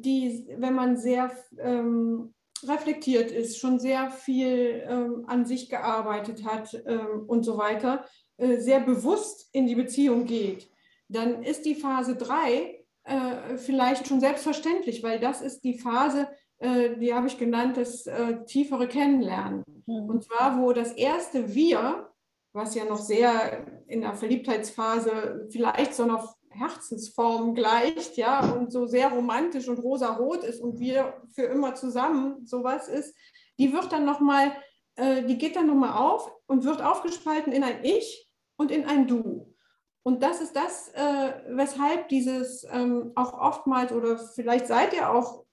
[0.00, 2.34] die, wenn man sehr ähm,
[2.66, 8.04] reflektiert ist, schon sehr viel ähm, an sich gearbeitet hat ähm, und so weiter,
[8.36, 10.68] äh, sehr bewusst in die Beziehung geht,
[11.08, 16.28] dann ist die Phase 3 äh, vielleicht schon selbstverständlich, weil das ist die Phase,
[16.58, 19.62] äh, die habe ich genannt, das äh, tiefere Kennenlernen.
[19.86, 20.08] Mhm.
[20.08, 22.10] Und zwar, wo das erste Wir,
[22.52, 28.86] was ja noch sehr in der Verliebtheitsphase vielleicht so einer Herzensform gleicht, ja, und so
[28.86, 33.14] sehr romantisch und rosa-rot ist und wir für immer zusammen sowas ist,
[33.58, 34.52] die wird dann nochmal,
[34.96, 39.06] äh, die geht dann nochmal auf und wird aufgespalten in ein Ich und in ein
[39.06, 39.54] Du.
[40.02, 45.44] Und das ist das, äh, weshalb dieses ähm, auch oftmals oder vielleicht seid ihr auch,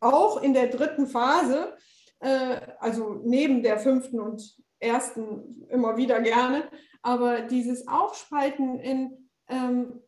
[0.00, 1.76] auch in der dritten Phase,
[2.18, 6.68] äh, also neben der fünften und ersten immer wieder gerne,
[7.02, 10.00] aber dieses Aufspalten in ähm,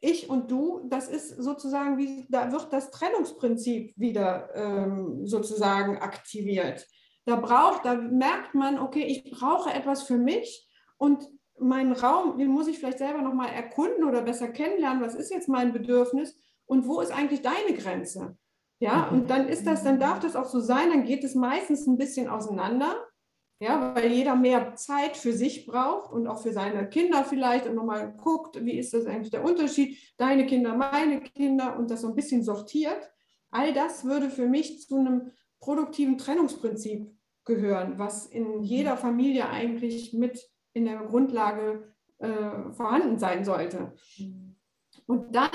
[0.00, 6.86] ich und du, das ist sozusagen wie, da wird das Trennungsprinzip wieder ähm, sozusagen aktiviert.
[7.26, 12.48] Da braucht, da merkt man, okay, ich brauche etwas für mich und meinen Raum, den
[12.48, 16.86] muss ich vielleicht selber nochmal erkunden oder besser kennenlernen, was ist jetzt mein Bedürfnis und
[16.86, 18.38] wo ist eigentlich deine Grenze?
[18.78, 19.18] Ja, mhm.
[19.18, 21.98] und dann ist das, dann darf das auch so sein, dann geht es meistens ein
[21.98, 22.96] bisschen auseinander,
[23.60, 27.74] ja, weil jeder mehr Zeit für sich braucht und auch für seine Kinder vielleicht und
[27.74, 32.08] nochmal guckt, wie ist das eigentlich der Unterschied, deine Kinder, meine Kinder und das so
[32.08, 33.12] ein bisschen sortiert.
[33.50, 37.10] All das würde für mich zu einem produktiven Trennungsprinzip
[37.44, 40.40] gehören, was in jeder Familie eigentlich mit
[40.72, 43.92] in der Grundlage äh, vorhanden sein sollte.
[45.04, 45.50] Und dann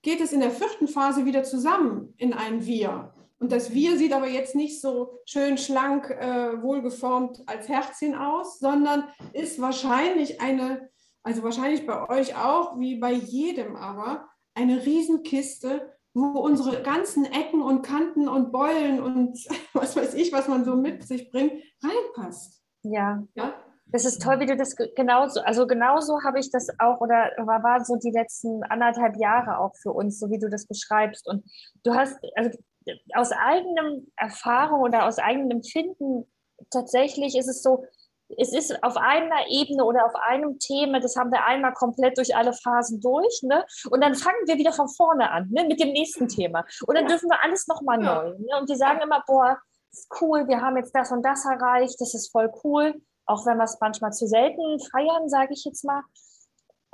[0.00, 3.12] geht es in der vierten Phase wieder zusammen in ein Wir.
[3.38, 8.58] Und das Wir sieht aber jetzt nicht so schön schlank, äh, wohlgeformt als Herzchen aus,
[8.58, 10.88] sondern ist wahrscheinlich eine,
[11.22, 17.60] also wahrscheinlich bei euch auch, wie bei jedem aber, eine Riesenkiste, wo unsere ganzen Ecken
[17.60, 19.38] und Kanten und Beulen und
[19.74, 22.62] was weiß ich, was man so mit sich bringt, reinpasst.
[22.82, 23.22] Ja.
[23.34, 23.54] ja?
[23.88, 27.62] Das ist toll, wie du das genauso, also genauso habe ich das auch oder war,
[27.62, 31.28] war so die letzten anderthalb Jahre auch für uns, so wie du das beschreibst.
[31.28, 31.44] Und
[31.84, 32.58] du hast, also
[33.14, 36.30] aus eigenem Erfahrung oder aus eigenem Empfinden,
[36.70, 37.84] tatsächlich ist es so,
[38.38, 42.34] es ist auf einer Ebene oder auf einem Thema, das haben wir einmal komplett durch
[42.34, 43.64] alle Phasen durch, ne?
[43.90, 45.64] Und dann fangen wir wieder von vorne an, ne?
[45.64, 46.64] Mit dem nächsten Thema.
[46.86, 48.22] Und dann dürfen wir alles nochmal ja.
[48.22, 48.30] neu.
[48.30, 48.58] Ne?
[48.60, 49.58] Und die sagen immer, boah,
[49.92, 53.58] ist cool, wir haben jetzt das und das erreicht, das ist voll cool auch wenn
[53.58, 56.02] wir es manchmal zu selten feiern, sage ich jetzt mal.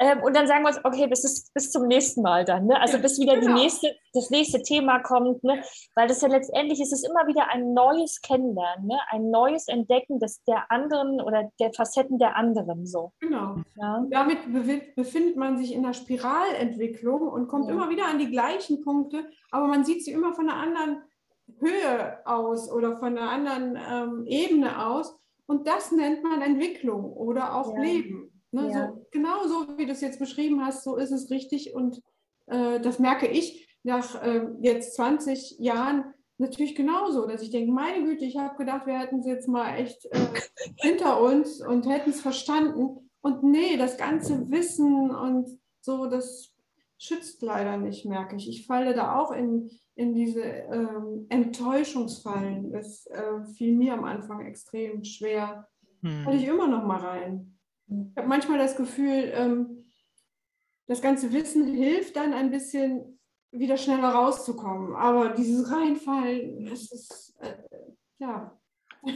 [0.03, 2.67] Ähm, und dann sagen wir uns, okay, bis, ist, bis zum nächsten Mal dann.
[2.67, 2.81] Ne?
[2.81, 3.55] Also bis wieder genau.
[3.55, 5.45] die nächste, das nächste Thema kommt.
[5.45, 5.63] Ne?
[5.95, 8.99] Weil das ja letztendlich ist es immer wieder ein neues Kennenlernen, ne?
[9.11, 12.85] ein neues Entdecken des, der anderen oder der Facetten der anderen.
[12.85, 13.13] So.
[13.21, 13.57] Genau.
[13.77, 14.05] Ja?
[14.11, 14.39] damit
[14.97, 17.75] befindet man sich in einer Spiralentwicklung und kommt ja.
[17.75, 21.03] immer wieder an die gleichen Punkte, aber man sieht sie immer von einer anderen
[21.61, 25.17] Höhe aus oder von einer anderen ähm, Ebene aus.
[25.47, 27.83] Und das nennt man Entwicklung oder auch ja.
[27.83, 28.42] Leben.
[28.53, 28.71] Ne?
[28.71, 28.89] Ja.
[28.89, 31.75] So, genau so, wie du es jetzt beschrieben hast, so ist es richtig.
[31.75, 32.01] Und
[32.47, 36.05] äh, das merke ich nach äh, jetzt 20 Jahren
[36.39, 39.77] natürlich genauso, dass ich denke, meine Güte, ich habe gedacht, wir hätten es jetzt mal
[39.77, 40.19] echt äh,
[40.77, 43.11] hinter uns und hätten es verstanden.
[43.23, 45.49] Und nee, das ganze Wissen und
[45.81, 46.53] so, das
[46.99, 48.49] schützt leider nicht, merke ich.
[48.49, 52.73] Ich falle da auch in, in diese ähm, Enttäuschungsfallen.
[52.73, 55.69] Das äh, fiel mir am Anfang extrem schwer.
[56.03, 56.25] Hm.
[56.25, 57.59] Falle ich immer noch mal rein.
[57.89, 59.85] Ich habe manchmal das Gefühl, ähm,
[60.87, 63.19] das ganze Wissen hilft dann ein bisschen
[63.51, 64.95] wieder schneller rauszukommen.
[64.95, 67.55] Aber dieses Reinfallen, das ist, äh,
[68.19, 68.59] ja.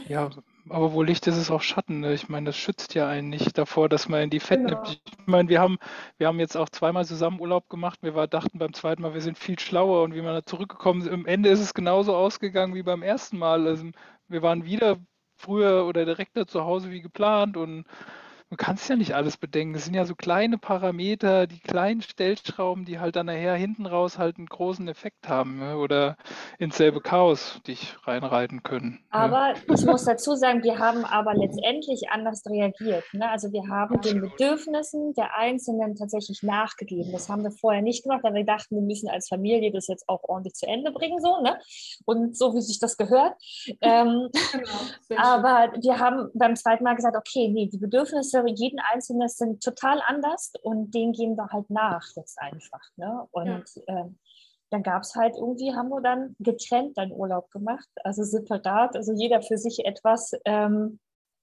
[0.07, 0.29] Ja,
[0.69, 2.01] aber wo Licht ist, ist auch Schatten.
[2.01, 2.13] Ne?
[2.13, 4.83] Ich meine, das schützt ja einen nicht davor, dass man in die Fett genau.
[4.83, 5.01] nimmt.
[5.05, 5.77] Ich meine, wir haben,
[6.17, 7.99] wir haben jetzt auch zweimal zusammen Urlaub gemacht.
[8.01, 11.01] Wir war, dachten beim zweiten Mal, wir sind viel schlauer und wie man da zurückgekommen
[11.01, 11.09] ist.
[11.09, 13.65] Am Ende ist es genauso ausgegangen wie beim ersten Mal.
[13.65, 13.85] Also
[14.27, 14.97] wir waren wieder
[15.37, 17.85] früher oder direkt zu Hause wie geplant und
[18.49, 19.75] du kannst ja nicht alles bedenken.
[19.75, 24.17] Es sind ja so kleine Parameter, die kleinen Stellschrauben, die halt dann nachher hinten raus
[24.17, 25.77] halt einen großen Effekt haben ne?
[25.77, 26.17] oder
[26.57, 28.91] ins selbe Chaos dich reinreiten können.
[28.91, 28.99] Ne?
[29.09, 29.75] Aber ne?
[29.75, 33.03] ich muss dazu sagen, wir haben aber letztendlich anders reagiert.
[33.13, 33.29] Ne?
[33.29, 37.11] Also wir haben den Bedürfnissen der Einzelnen tatsächlich nachgegeben.
[37.11, 40.07] Das haben wir vorher nicht gemacht, weil wir dachten, wir müssen als Familie das jetzt
[40.07, 41.59] auch ordentlich zu Ende bringen, so, ne?
[42.05, 43.35] Und so wie sich das gehört.
[43.81, 44.29] Ähm,
[45.07, 49.27] genau, aber wir haben beim zweiten Mal gesagt, okay, nee, die Bedürfnisse für jeden Einzelnen
[49.29, 52.81] sind total anders und denen gehen wir halt nach jetzt einfach.
[52.95, 53.27] Ne?
[53.31, 53.61] Und ja.
[53.87, 54.19] ähm,
[54.69, 59.13] dann gab es halt irgendwie, haben wir dann getrennt dann Urlaub gemacht, also separat, also
[59.13, 60.31] jeder für sich etwas.
[60.45, 60.99] Ähm,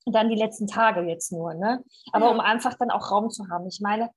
[0.06, 1.82] dann die letzten Tage jetzt nur, ne?
[2.12, 2.32] Aber ja.
[2.32, 3.66] um einfach dann auch Raum zu haben.
[3.66, 4.10] Ich meine,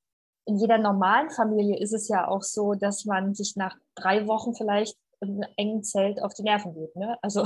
[0.45, 4.53] in jeder normalen Familie ist es ja auch so, dass man sich nach drei Wochen
[4.53, 6.95] vielleicht in einem engen Zelt auf die Nerven geht.
[6.95, 7.17] Ne?
[7.21, 7.43] Also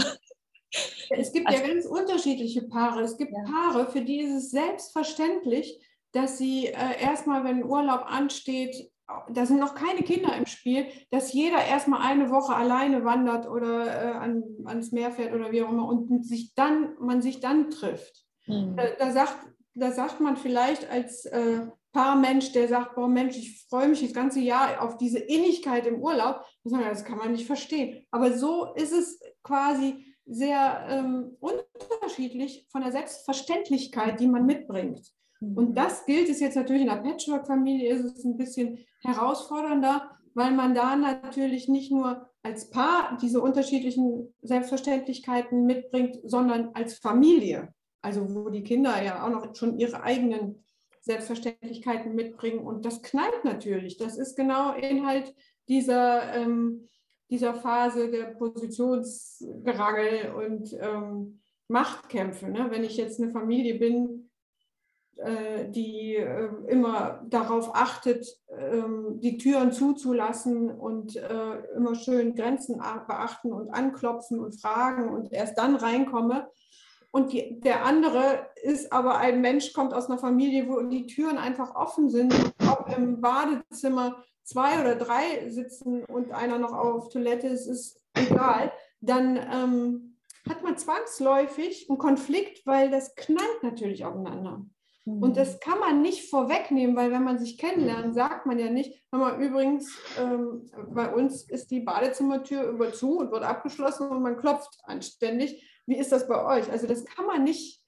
[1.10, 3.02] es gibt also, ja ganz unterschiedliche Paare.
[3.02, 3.44] Es gibt ja.
[3.44, 5.80] Paare, für die ist es selbstverständlich,
[6.14, 8.92] dass sie äh, erstmal, wenn Urlaub ansteht,
[9.30, 13.86] da sind noch keine Kinder im Spiel, dass jeder erstmal eine Woche alleine wandert oder
[13.86, 17.70] äh, an, ans Meer fährt oder wie auch immer und sich dann, man sich dann
[17.70, 18.26] trifft.
[18.48, 18.78] Mhm.
[18.78, 19.36] Da, da, sagt,
[19.74, 24.14] da sagt man vielleicht als äh, Paarmensch, der sagt, boah Mensch, ich freue mich das
[24.14, 28.06] ganze Jahr auf diese Innigkeit im Urlaub, das kann man nicht verstehen.
[28.12, 35.12] Aber so ist es quasi sehr ähm, unterschiedlich von der Selbstverständlichkeit, die man mitbringt.
[35.42, 35.76] Und mhm.
[35.76, 40.74] das gilt es jetzt natürlich in der Patchwork-Familie, ist es ein bisschen herausfordernder, weil man
[40.74, 47.74] da natürlich nicht nur als Paar diese unterschiedlichen Selbstverständlichkeiten mitbringt, sondern als Familie.
[48.02, 50.64] Also wo die Kinder ja auch noch schon ihre eigenen
[51.02, 52.60] Selbstverständlichkeiten mitbringen.
[52.60, 53.98] Und das knallt natürlich.
[53.98, 55.36] Das ist genau Inhalt
[55.68, 56.88] dieser, ähm,
[57.32, 62.50] dieser Phase der Positionsgerangel und ähm, Machtkämpfe.
[62.50, 62.68] Ne?
[62.70, 64.30] Wenn ich jetzt eine Familie bin,
[65.16, 72.82] äh, die äh, immer darauf achtet, ähm, die Türen zuzulassen und äh, immer schön Grenzen
[73.08, 76.50] beachten und anklopfen und fragen und erst dann reinkomme.
[77.12, 81.38] Und die, der andere ist aber ein Mensch, kommt aus einer Familie, wo die Türen
[81.38, 82.34] einfach offen sind,
[82.70, 88.72] ob im Badezimmer zwei oder drei sitzen und einer noch auf Toilette ist, ist egal.
[89.02, 94.66] Dann ähm, hat man zwangsläufig einen Konflikt, weil das knallt natürlich aufeinander.
[95.04, 95.34] Und mhm.
[95.34, 99.42] das kann man nicht vorwegnehmen, weil wenn man sich kennenlernt, sagt man ja nicht, man
[99.42, 104.80] übrigens, ähm, bei uns ist die Badezimmertür über zu und wird abgeschlossen und man klopft
[104.84, 105.68] anständig.
[105.88, 106.72] Wie ist das bei euch?
[106.72, 107.84] Also das kann man nicht,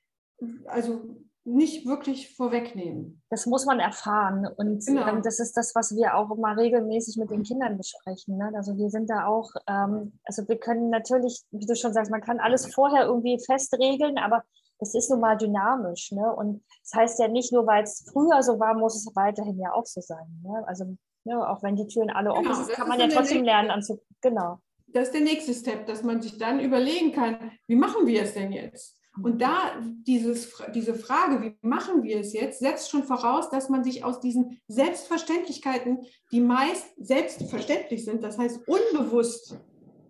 [0.66, 3.22] also nicht wirklich vorwegnehmen.
[3.30, 5.08] Das muss man erfahren und genau.
[5.08, 8.38] ähm, das ist das, was wir auch immer regelmäßig mit den Kindern besprechen.
[8.38, 8.52] Ne?
[8.56, 12.22] Also wir sind da auch, ähm, also wir können natürlich, wie du schon sagst, man
[12.22, 14.44] kann alles vorher irgendwie festregeln, aber
[14.80, 16.12] das ist nun mal dynamisch.
[16.12, 16.34] Ne?
[16.34, 19.74] Und das heißt ja nicht nur, weil es früher so war, muss es weiterhin ja
[19.74, 20.42] auch so sein.
[20.44, 20.64] Ne?
[20.66, 23.70] Also ne, auch wenn die Türen alle offen genau, sind, kann man ja trotzdem lernen
[23.70, 24.02] anzu.
[24.22, 24.60] Genau.
[24.88, 28.34] Das ist der nächste Step, dass man sich dann überlegen kann, wie machen wir es
[28.34, 28.98] denn jetzt?
[29.22, 29.76] Und da
[30.08, 34.20] dieses, diese Frage, wie machen wir es jetzt, setzt schon voraus, dass man sich aus
[34.20, 36.00] diesen Selbstverständlichkeiten,
[36.32, 39.56] die meist selbstverständlich sind, das heißt unbewusst,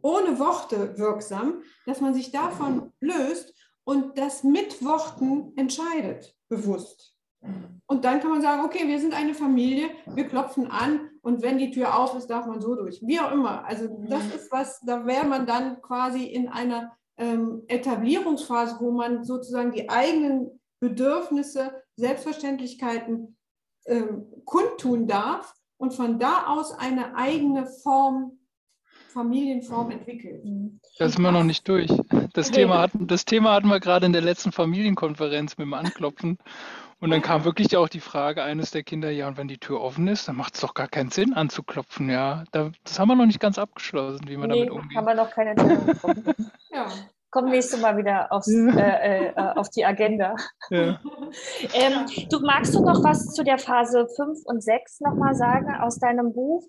[0.01, 7.17] ohne Worte wirksam, dass man sich davon löst und das mit Worten entscheidet, bewusst.
[7.87, 11.57] Und dann kann man sagen, okay, wir sind eine Familie, wir klopfen an und wenn
[11.57, 13.01] die Tür auf ist, darf man so durch.
[13.01, 13.65] Wie auch immer.
[13.65, 19.23] Also das ist was, da wäre man dann quasi in einer ähm, Etablierungsphase, wo man
[19.23, 23.38] sozusagen die eigenen Bedürfnisse, Selbstverständlichkeiten
[23.86, 28.39] ähm, kundtun darf und von da aus eine eigene Form
[29.13, 30.43] Familienform entwickelt.
[30.43, 30.80] Mhm.
[30.97, 31.91] Da sind wir noch nicht durch.
[32.34, 32.52] Das.
[32.52, 36.38] Thema, hatten, das Thema hatten wir gerade in der letzten Familienkonferenz mit dem Anklopfen.
[37.03, 39.81] Und dann kam wirklich auch die Frage eines der Kinder, ja, und wenn die Tür
[39.81, 42.45] offen ist, dann macht es doch gar keinen Sinn anzuklopfen, ja.
[42.53, 44.97] das haben wir noch nicht ganz abgeschlossen, wie wir nee, damit umgehen.
[44.97, 46.33] haben wir noch keine Entscheidung
[46.71, 46.87] ja.
[47.29, 50.35] Kommt nächstes Mal wieder aufs, äh, äh, auf die Agenda.
[50.69, 51.01] Ja.
[51.73, 55.99] ähm, du magst du noch was zu der Phase 5 und 6 nochmal sagen aus
[55.99, 56.63] deinem Buch?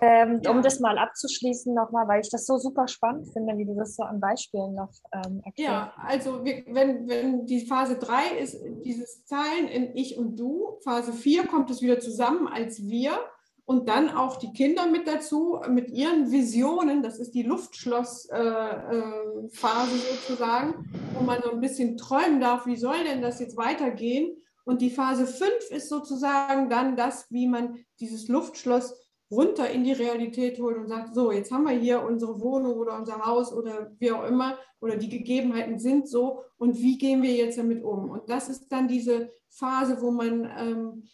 [0.00, 0.50] Ähm, ja.
[0.50, 3.96] Um das mal abzuschließen nochmal, weil ich das so super spannend finde, wie du das
[3.96, 5.58] so an Beispielen noch ähm, erklärst.
[5.58, 10.78] Ja, also wir, wenn, wenn die Phase 3 ist dieses Zahlen in Ich und Du,
[10.84, 13.18] Phase 4 kommt es wieder zusammen als wir
[13.64, 18.96] und dann auch die Kinder mit dazu, mit ihren Visionen, das ist die Luftschlossphase äh,
[18.96, 24.36] äh, sozusagen, wo man so ein bisschen träumen darf, wie soll denn das jetzt weitergehen?
[24.64, 28.94] Und die Phase 5 ist sozusagen dann das, wie man dieses Luftschloss
[29.32, 32.96] runter in die Realität holt und sagt, so, jetzt haben wir hier unsere Wohnung oder
[32.96, 37.32] unser Haus oder wie auch immer oder die Gegebenheiten sind so und wie gehen wir
[37.32, 38.10] jetzt damit um?
[38.10, 41.04] Und das ist dann diese Phase, wo man ähm,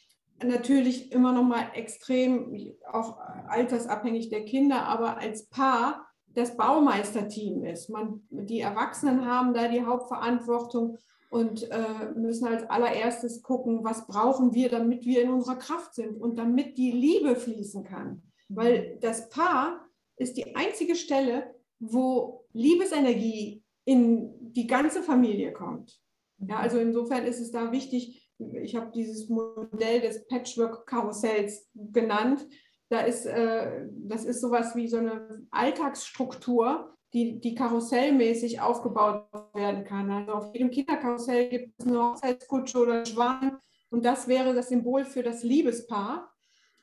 [0.43, 7.89] natürlich immer noch mal extrem, auch altersabhängig der Kinder, aber als Paar das Baumeisterteam ist.
[7.89, 10.99] Man, die Erwachsenen haben da die Hauptverantwortung
[11.29, 16.21] und äh, müssen als allererstes gucken, was brauchen wir, damit wir in unserer Kraft sind
[16.21, 18.23] und damit die Liebe fließen kann.
[18.49, 26.01] Weil das Paar ist die einzige Stelle, wo Liebesenergie in die ganze Familie kommt.
[26.39, 32.47] Ja, also insofern ist es da wichtig, ich habe dieses Modell des Patchwork-Karussells genannt.
[32.89, 39.85] Da ist, äh, das ist sowas wie so eine Alltagsstruktur, die, die karussellmäßig aufgebaut werden
[39.85, 40.11] kann.
[40.11, 43.59] Also auf jedem Kinderkarussell gibt es eine Hochzeitskutsche oder einen Schwan
[43.91, 46.33] und das wäre das Symbol für das Liebespaar.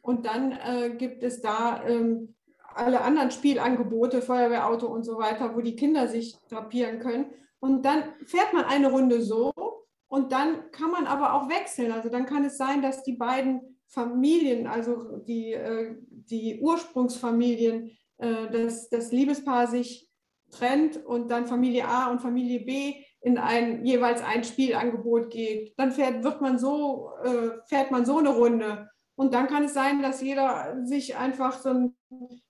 [0.02, 2.36] Und dann äh, gibt es da ähm,
[2.76, 7.32] alle anderen Spielangebote, Feuerwehrauto und so weiter, wo die Kinder sich drapieren können.
[7.60, 9.52] Und dann fährt man eine Runde so
[10.08, 11.92] und dann kann man aber auch wechseln.
[11.92, 18.50] Also dann kann es sein, dass die beiden Familien, also die, äh, die Ursprungsfamilien, äh,
[18.52, 20.10] dass das Liebespaar sich
[20.52, 25.74] trennt und dann Familie A und Familie B in ein jeweils ein Spielangebot geht.
[25.78, 28.89] Dann fährt, wird man so, äh, fährt man so eine Runde.
[29.16, 31.96] Und dann kann es sein, dass jeder sich einfach so ein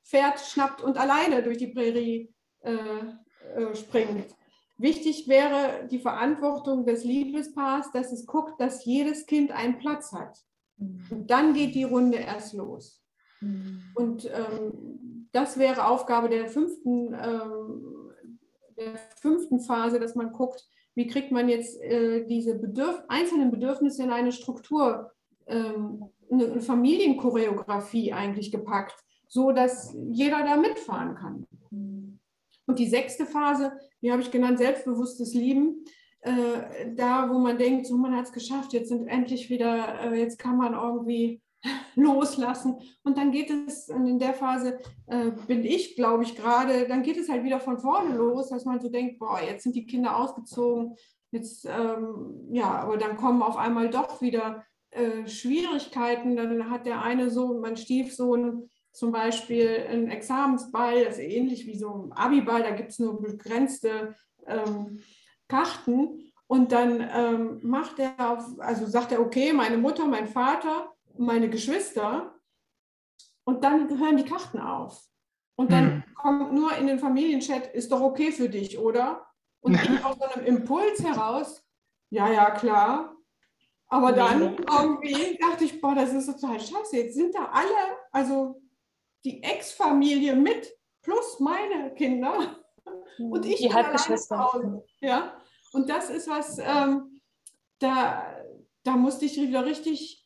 [0.04, 4.36] Pferd schnappt und alleine durch die Prärie äh, äh, springt.
[4.78, 10.38] Wichtig wäre die Verantwortung des Liebespaars, dass es guckt, dass jedes Kind einen Platz hat.
[10.78, 11.06] Mhm.
[11.10, 13.02] Und dann geht die Runde erst los.
[13.40, 13.84] Mhm.
[13.96, 18.12] Und ähm, das wäre Aufgabe der fünften, ähm,
[18.78, 20.66] der fünften Phase, dass man guckt,
[20.96, 25.12] wie kriegt man jetzt äh, diese Bedürf einzelnen Bedürfnisse in eine Struktur,
[25.48, 28.96] ähm, eine Familienchoreografie eigentlich gepackt,
[29.28, 31.46] so dass jeder da mitfahren kann.
[32.68, 35.84] Und die sechste Phase, die habe ich genannt, selbstbewusstes Lieben.
[36.22, 40.18] Äh, da, wo man denkt, so man hat es geschafft, jetzt sind endlich wieder, äh,
[40.18, 41.42] jetzt kann man irgendwie
[41.96, 42.78] loslassen.
[43.04, 47.18] Und dann geht es in der Phase, äh, bin ich, glaube ich, gerade, dann geht
[47.18, 50.18] es halt wieder von vorne los, dass man so denkt, boah, jetzt sind die Kinder
[50.18, 50.96] ausgezogen,
[51.32, 56.36] jetzt, ähm, ja, aber dann kommen auf einmal doch wieder äh, Schwierigkeiten.
[56.36, 61.78] Dann hat der eine Sohn, mein Stiefsohn, zum Beispiel ein Examensball, das ist ähnlich wie
[61.78, 64.16] so ein Abiball, da gibt es nur begrenzte
[64.48, 65.02] ähm,
[65.50, 66.32] Karten.
[66.48, 71.50] Und dann ähm, macht er auf, also sagt er, okay, meine Mutter, mein Vater, meine
[71.50, 72.36] Geschwister.
[73.44, 75.06] Und dann hören die Karten auf.
[75.56, 76.16] Und dann hm.
[76.16, 79.26] kommt nur in den Familienchat, ist doch okay für dich, oder?
[79.62, 81.64] Und ich aus so einem Impuls heraus,
[82.10, 83.16] ja, ja, klar.
[83.88, 86.98] Aber dann irgendwie dachte ich, boah, das ist total scheiße.
[86.98, 88.62] Jetzt sind da alle, also
[89.24, 92.58] die Ex-Familie mit, plus meine Kinder.
[93.18, 94.84] Und ich die Halbgeschwister.
[95.02, 95.38] Ja,
[95.72, 97.22] und das ist was, ähm,
[97.80, 98.26] da,
[98.84, 100.25] da musste ich wieder richtig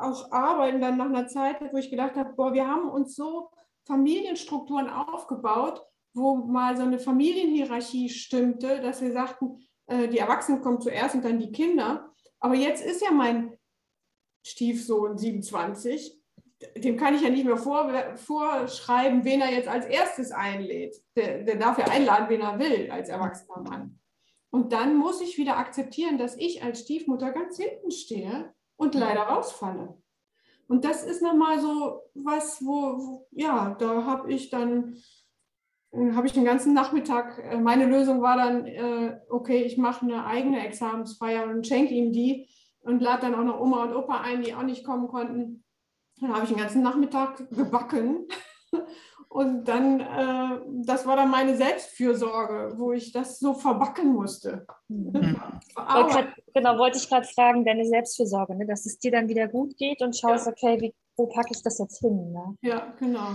[0.00, 3.50] auch arbeiten, dann nach einer Zeit, wo ich gedacht habe, boah, wir haben uns so
[3.86, 5.82] Familienstrukturen aufgebaut,
[6.14, 11.24] wo mal so eine Familienhierarchie stimmte, dass wir sagten, äh, die Erwachsenen kommen zuerst und
[11.24, 12.12] dann die Kinder.
[12.40, 13.56] Aber jetzt ist ja mein
[14.44, 16.20] Stiefsohn 27
[16.76, 20.96] dem kann ich ja nicht mehr vor, vorschreiben, wen er jetzt als erstes einlädt.
[21.16, 23.98] Der, der darf ja einladen, wen er will, als erwachsener Mann.
[24.50, 29.22] Und dann muss ich wieder akzeptieren, dass ich als Stiefmutter ganz hinten stehe und leider
[29.22, 29.94] rausfalle.
[30.66, 34.96] Und das ist nochmal so was, wo, wo ja, da habe ich dann,
[35.92, 40.24] habe ich den ganzen Nachmittag, äh, meine Lösung war dann, äh, okay, ich mache eine
[40.24, 42.48] eigene Examensfeier und schenke ihm die
[42.80, 45.62] und lade dann auch noch Oma und Opa ein, die auch nicht kommen konnten.
[46.18, 48.28] Dann habe ich den ganzen Nachmittag gebacken.
[49.32, 54.66] Und dann, äh, das war dann meine Selbstfürsorge, wo ich das so verbacken musste.
[54.88, 55.12] Mhm.
[55.76, 58.66] grad, genau, wollte ich gerade fragen, deine Selbstfürsorge, ne?
[58.66, 60.52] dass es dir dann wieder gut geht und schaust, ja.
[60.52, 62.32] okay, wie, wo packe ich das jetzt hin?
[62.32, 62.56] Ne?
[62.62, 63.28] Ja, genau.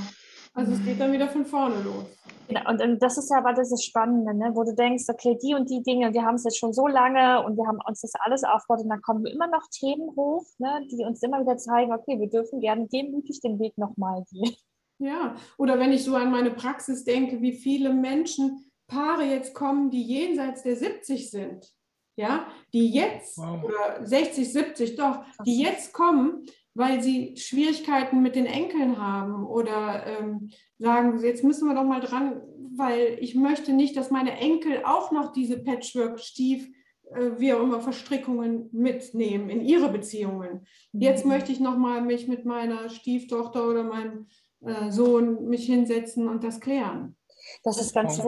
[0.54, 2.06] Also es geht dann wieder von vorne los.
[2.50, 4.52] Genau, und, und das ist ja aber das Spannende, ne?
[4.54, 7.41] wo du denkst, okay, die und die Dinge, wir haben es jetzt schon so lange
[7.46, 10.86] und wir haben uns das alles aufgebaut und dann kommen immer noch Themen hoch, ne?
[10.91, 14.58] die uns immer wieder zeigen, okay, wir dürfen gerne demütig den Weg nochmal gehen.
[14.98, 19.89] Ja, oder wenn ich so an meine Praxis denke, wie viele Menschen, Paare jetzt kommen,
[19.89, 21.74] die jenseits der 70 sind,
[22.16, 23.64] ja, die jetzt, wow.
[23.64, 30.06] oder 60, 70, doch, die jetzt kommen, weil sie Schwierigkeiten mit den Enkeln haben oder
[30.06, 32.41] ähm, sagen, jetzt müssen wir doch mal dran,
[32.76, 36.70] weil ich möchte nicht, dass meine Enkel auch noch diese Patchwork-Stief,
[37.12, 40.68] äh, wie auch immer, Verstrickungen mitnehmen in ihre Beziehungen.
[40.91, 41.32] Jetzt mhm.
[41.32, 44.28] möchte ich noch mal mich mit meiner Stieftochter oder meinem
[44.62, 47.18] äh, Sohn mich hinsetzen und das klären.
[47.64, 48.22] Das ist ganz,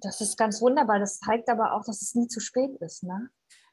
[0.00, 0.98] das ist ganz wunderbar.
[0.98, 3.02] Das zeigt aber auch, dass es nie zu spät ist.
[3.02, 3.30] Ne?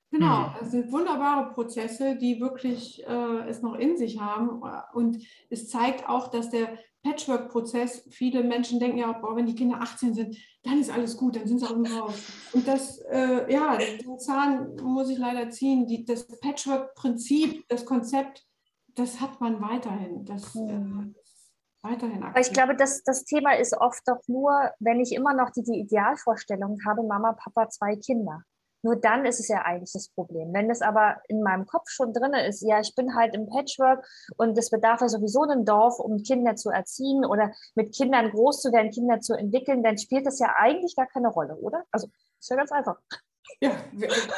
[0.10, 4.62] Genau, es sind wunderbare Prozesse, die wirklich äh, es noch in sich haben.
[4.94, 5.18] Und
[5.50, 10.14] es zeigt auch, dass der Patchwork-Prozess, viele Menschen denken ja, boah, wenn die Kinder 18
[10.14, 12.16] sind, dann ist alles gut, dann sind sie auch im Haus.
[12.54, 15.86] Und das, äh, ja, den Zahn muss ich leider ziehen.
[15.88, 18.46] Die, das Patchwork-Prinzip, das Konzept,
[18.96, 20.26] das hat man weiterhin.
[20.26, 20.82] Das, äh,
[21.82, 22.48] weiterhin aktiv.
[22.48, 25.80] Ich glaube, das, das Thema ist oft doch nur, wenn ich immer noch die, die
[25.80, 28.44] Idealvorstellung habe, Mama, Papa, zwei Kinder.
[28.84, 30.54] Nur dann ist es ja eigentlich das Problem.
[30.54, 34.08] Wenn es aber in meinem Kopf schon drin ist, ja, ich bin halt im Patchwork
[34.38, 38.62] und es bedarf ja sowieso ein Dorf, um Kinder zu erziehen oder mit Kindern groß
[38.62, 41.84] zu werden, Kinder zu entwickeln, dann spielt das ja eigentlich gar keine Rolle, oder?
[41.92, 42.08] Also
[42.40, 43.00] ist ja ganz einfach.
[43.60, 43.72] Ja,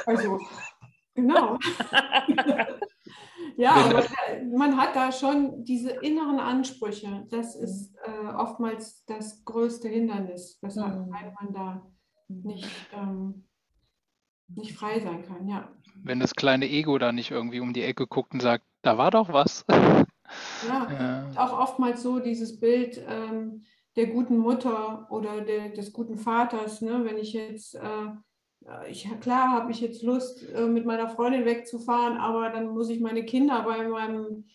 [0.05, 0.39] also
[1.13, 1.57] genau.
[3.57, 4.03] ja, aber
[4.55, 7.27] man hat da schon diese inneren Ansprüche.
[7.29, 11.09] Das ist äh, oftmals das größte Hindernis, weshalb mhm.
[11.09, 11.87] man da
[12.27, 13.45] nicht ähm,
[14.55, 15.69] nicht frei sein kann, ja.
[15.95, 19.11] Wenn das kleine Ego da nicht irgendwie um die Ecke guckt und sagt, da war
[19.11, 19.65] doch was.
[20.67, 21.27] Ja, ja.
[21.37, 23.63] auch oftmals so dieses Bild ähm,
[23.95, 26.81] der guten Mutter oder der, des guten Vaters.
[26.81, 27.03] Ne?
[27.03, 28.09] Wenn ich jetzt, äh,
[28.89, 32.99] ich, klar habe ich jetzt Lust, äh, mit meiner Freundin wegzufahren, aber dann muss ich
[32.99, 34.45] meine Kinder bei meinem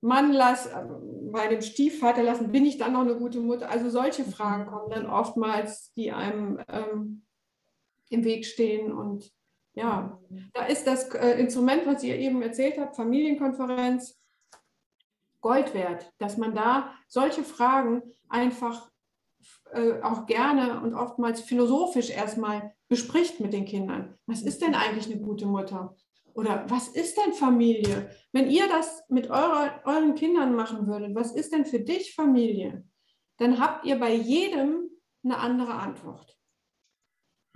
[0.00, 3.70] Mann lassen, äh, bei dem Stiefvater lassen, bin ich dann noch eine gute Mutter?
[3.70, 7.22] Also solche Fragen kommen dann oftmals, die einem ähm,
[8.10, 8.92] im Weg stehen.
[8.92, 9.32] Und
[9.72, 10.20] ja,
[10.52, 14.20] da ist das äh, Instrument, was ihr eben erzählt habt, Familienkonferenz,
[15.40, 18.90] Gold wert, dass man da solche Fragen einfach
[19.72, 24.16] äh, auch gerne und oftmals philosophisch erstmal bespricht mit den Kindern.
[24.26, 25.96] Was ist denn eigentlich eine gute Mutter?
[26.32, 28.08] Oder was ist denn Familie?
[28.30, 32.84] Wenn ihr das mit eurer, euren Kindern machen würdet, was ist denn für dich Familie?
[33.38, 34.90] Dann habt ihr bei jedem
[35.24, 36.38] eine andere Antwort.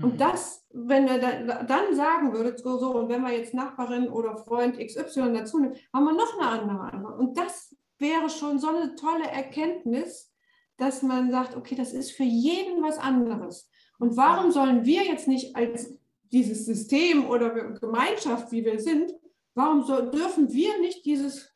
[0.03, 0.18] Und mhm.
[0.18, 4.76] das, wenn ihr dann sagen würdet, so, so, und wenn wir jetzt Nachbarin oder Freund
[4.76, 7.20] XY dazu nehmen, haben wir noch eine andere Antwort.
[7.20, 10.34] Und das wäre schon so eine tolle Erkenntnis,
[10.78, 13.70] dass man sagt, okay, das ist für jeden was anderes.
[13.99, 15.94] Und warum sollen wir jetzt nicht als
[16.30, 19.12] dieses System oder Gemeinschaft, wie wir sind,
[19.55, 21.53] warum so, dürfen wir nicht dieses,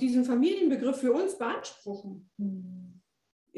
[0.00, 2.30] diesen Familienbegriff für uns beanspruchen?
[2.36, 2.84] Mhm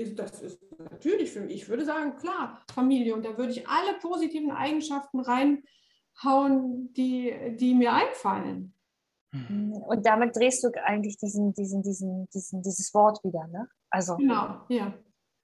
[0.05, 3.15] das ist natürlich für mich, ich würde sagen, klar, Familie.
[3.15, 8.75] Und da würde ich alle positiven Eigenschaften reinhauen, die, die mir einfallen.
[9.33, 9.73] Mhm.
[9.73, 13.69] Und damit drehst du eigentlich diesen, diesen, diesen, diesen, dieses Wort wieder, ne?
[13.91, 14.93] Also, genau, ja.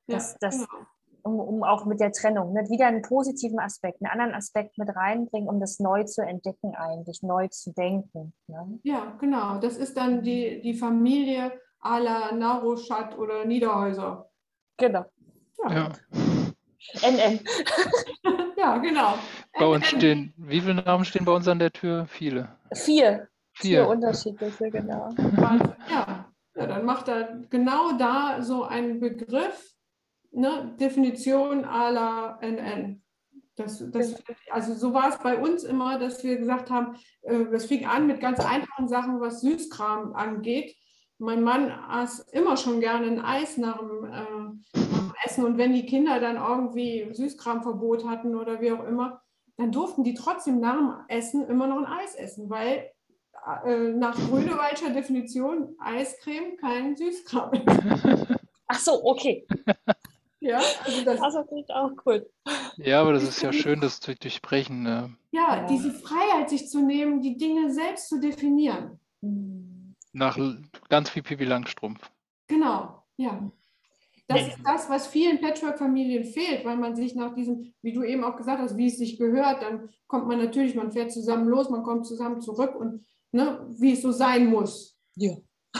[0.07, 0.87] Das, das, genau.
[1.23, 2.69] Um, um auch mit der Trennung, ne?
[2.69, 7.23] wieder einen positiven Aspekt, einen anderen Aspekt mit reinbringen, um das neu zu entdecken, eigentlich
[7.23, 8.33] neu zu denken.
[8.47, 8.79] Ne?
[8.83, 9.59] Ja, genau.
[9.59, 11.53] Das ist dann die, die Familie
[11.83, 14.29] à la Nauroschat oder Niederhäuser.
[14.77, 15.05] Genau.
[15.69, 15.89] Ja.
[17.03, 17.41] NN.
[18.57, 19.15] ja, genau.
[19.59, 22.07] Bei uns stehen, wie viele Namen stehen bei uns an der Tür?
[22.07, 22.49] Viele.
[22.73, 23.29] Vier.
[23.55, 25.11] Vier, Vier unterschiedliche, genau.
[25.91, 26.27] Ja.
[26.57, 29.72] ja, dann macht er genau da so einen Begriff,
[30.33, 33.03] ne, Definition à la NN.
[33.55, 34.15] Das, das,
[34.51, 38.07] also so war es bei uns immer, dass wir gesagt haben, äh, das fing an
[38.07, 40.75] mit ganz einfachen Sachen, was Süßkram angeht
[41.23, 45.45] mein Mann aß immer schon gerne ein Eis nach dem, äh, nach dem, Essen.
[45.45, 49.23] Und wenn die Kinder dann irgendwie Süßkramverbot hatten oder wie auch immer,
[49.57, 52.91] dann durften die trotzdem nach dem Essen immer noch ein Eis essen, weil
[53.65, 57.53] äh, nach Grünewaldscher Definition Eiscreme kein Süßkram.
[58.67, 59.47] Ach so, okay.
[60.43, 62.29] Ja, also das, das ist auch cool.
[62.77, 64.83] Ja, aber das ist ja schön, das zu durchbrechen.
[64.83, 65.15] Ne?
[65.31, 68.99] Ja, ja, diese Freiheit, sich zu nehmen, die Dinge selbst zu definieren.
[70.13, 70.37] Nach
[70.89, 72.11] ganz viel Pipi Langstrumpf.
[72.49, 73.53] Genau, ja.
[74.27, 78.25] Das ist das, was vielen Patchwork-Familien fehlt, weil man sich nach diesem, wie du eben
[78.25, 81.71] auch gesagt hast, wie es sich gehört, dann kommt man natürlich, man fährt zusammen los,
[81.71, 84.99] man kommt zusammen zurück und ne, wie es so sein muss.
[85.15, 85.35] Ja.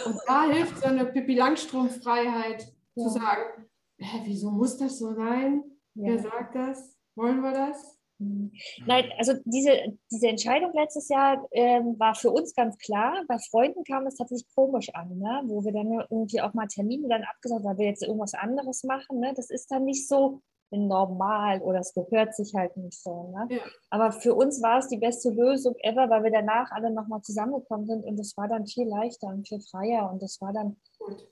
[0.05, 3.03] Und da hilft so eine Pippi Langstrumpf-Freiheit ja.
[3.03, 3.67] zu sagen,
[4.03, 5.63] hä, wieso muss das so sein?
[5.95, 6.09] Ja.
[6.09, 6.97] Wer sagt das?
[7.15, 7.99] Wollen wir das?
[8.19, 8.53] Mhm.
[8.87, 13.23] Nein, also diese, diese Entscheidung letztes Jahr ähm, war für uns ganz klar.
[13.29, 15.43] Bei Freunden kam es tatsächlich komisch an, ne?
[15.47, 19.21] wo wir dann irgendwie auch mal Termine dann abgesagt, weil wir jetzt irgendwas anderes machen.
[19.21, 19.33] Ne?
[19.35, 20.41] Das ist dann nicht so,
[20.77, 23.35] normal oder es gehört sich halt nicht so.
[23.35, 23.57] Ne?
[23.57, 23.63] Ja.
[23.91, 27.87] Aber für uns war es die beste Lösung ever, weil wir danach alle nochmal zusammengekommen
[27.87, 30.77] sind und es war dann viel leichter und viel freier und das war dann,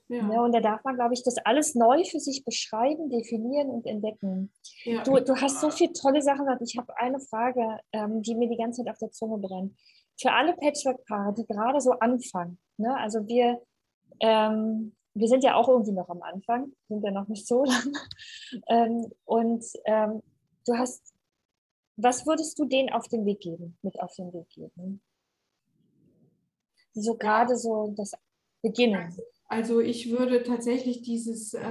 [0.07, 0.23] ja.
[0.23, 3.85] ne, und da darf man, glaube ich, das alles neu für sich beschreiben, definieren und
[3.85, 4.51] entdecken.
[4.83, 5.03] Ja.
[5.03, 6.61] Du, du hast so viele tolle Sachen gesagt.
[6.61, 9.77] Ich habe eine Frage, ähm, die mir die ganze Zeit auf der Zunge brennt.
[10.19, 12.95] Für alle Patchwork-Paare, die gerade so anfangen, ne?
[12.97, 13.61] also wir,
[14.19, 17.93] ähm, wir sind ja auch irgendwie noch am Anfang, sind ja noch nicht so lang.
[18.67, 20.21] Ähm, und ähm,
[20.67, 21.13] du hast,
[21.95, 25.01] was würdest du denen auf den Weg geben, mit auf den Weg geben?
[26.93, 28.11] So gerade so das
[28.61, 29.05] Beginnen.
[29.05, 29.23] Also
[29.79, 31.61] ich würde tatsächlich dieses, äh,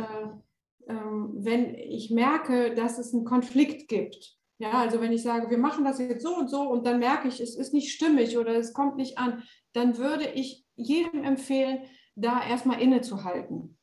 [0.86, 5.56] äh, wenn ich merke, dass es einen Konflikt gibt, ja, also wenn ich sage, wir
[5.56, 8.54] machen das jetzt so und so und dann merke ich, es ist nicht stimmig oder
[8.56, 11.80] es kommt nicht an, dann würde ich jedem empfehlen,
[12.14, 13.78] da erstmal innezuhalten.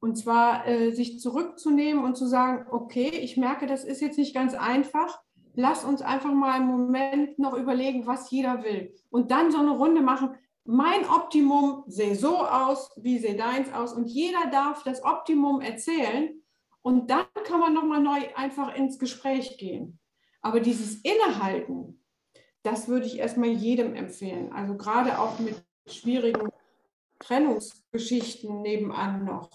[0.00, 4.34] Und zwar äh, sich zurückzunehmen und zu sagen, okay, ich merke, das ist jetzt nicht
[4.34, 5.20] ganz einfach.
[5.54, 8.92] Lass uns einfach mal einen Moment noch überlegen, was jeder will.
[9.10, 10.34] Und dann so eine Runde machen.
[10.64, 13.92] Mein Optimum sehe so aus, wie sehe deins aus.
[13.92, 16.40] Und jeder darf das Optimum erzählen.
[16.82, 19.98] Und dann kann man nochmal neu einfach ins Gespräch gehen.
[20.40, 22.04] Aber dieses Innehalten,
[22.62, 24.52] das würde ich erstmal jedem empfehlen.
[24.52, 26.48] Also gerade auch mit schwierigen
[27.18, 29.50] Trennungsgeschichten nebenan noch.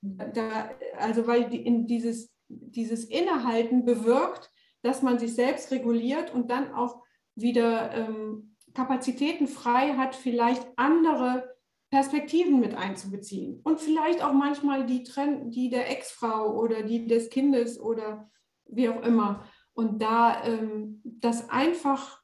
[0.00, 4.50] Da, also weil die, in dieses, dieses Innehalten bewirkt,
[4.82, 7.02] dass man sich selbst reguliert und dann auch
[7.36, 11.56] wieder ähm, Kapazitäten frei hat, vielleicht andere
[11.90, 17.28] Perspektiven mit einzubeziehen und vielleicht auch manchmal die, Trend, die der Ex-Frau oder die des
[17.28, 18.30] Kindes oder
[18.66, 19.44] wie auch immer.
[19.74, 22.22] Und da ähm, das einfach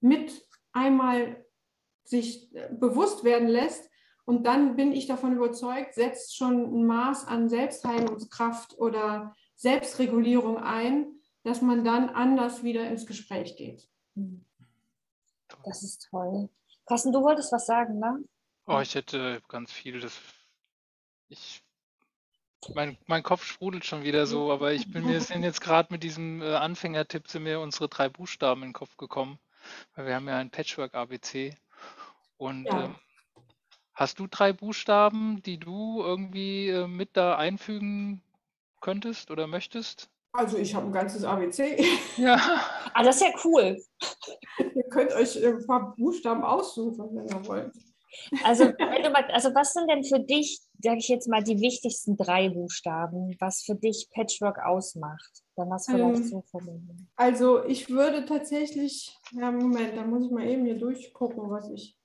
[0.00, 1.44] mit einmal
[2.04, 3.88] sich äh, bewusst werden lässt,
[4.24, 11.20] und dann bin ich davon überzeugt, setzt schon ein Maß an Selbstheilungskraft oder Selbstregulierung ein,
[11.42, 13.88] dass man dann anders wieder ins Gespräch geht.
[15.64, 16.48] Das ist toll.
[16.86, 18.22] Carsten, du wolltest was sagen, ne?
[18.66, 20.00] Oh, ich hätte ganz viel.
[20.00, 20.18] Das,
[21.28, 21.62] ich,
[22.74, 26.02] mein, mein Kopf sprudelt schon wieder so, aber ich bin mir sind jetzt gerade mit
[26.02, 29.38] diesem äh, Anfängertipp sind mir unsere drei Buchstaben in den Kopf gekommen,
[29.94, 31.56] weil wir haben ja ein Patchwork ABC
[32.38, 32.84] und ja.
[32.84, 32.94] ähm,
[33.94, 38.20] Hast du drei Buchstaben, die du irgendwie äh, mit da einfügen
[38.80, 40.10] könntest oder möchtest?
[40.36, 41.84] Also ich habe ein ganzes ABC.
[42.16, 42.34] Ja.
[42.94, 43.80] ah, das ist ja cool.
[44.74, 47.72] Ihr könnt euch ein paar Buchstaben aussuchen, wenn ihr wollt.
[48.42, 52.48] Also, mal, also was sind denn für dich, sage ich jetzt mal, die wichtigsten drei
[52.48, 55.30] Buchstaben, was für dich Patchwork ausmacht?
[55.54, 57.08] Dann was vielleicht ähm, so formulieren.
[57.14, 61.96] Also ich würde tatsächlich, ja Moment, da muss ich mal eben hier durchgucken, was ich.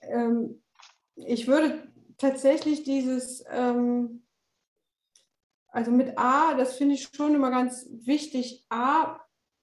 [0.00, 0.60] Ähm,
[1.14, 1.88] ich würde
[2.18, 4.21] tatsächlich dieses, ähm,
[5.72, 9.18] also mit A, das finde ich schon immer ganz wichtig, A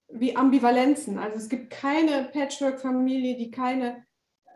[0.10, 1.20] wie Ambivalenzen.
[1.20, 4.06] Also es gibt keine Patchwork-Familie, die keine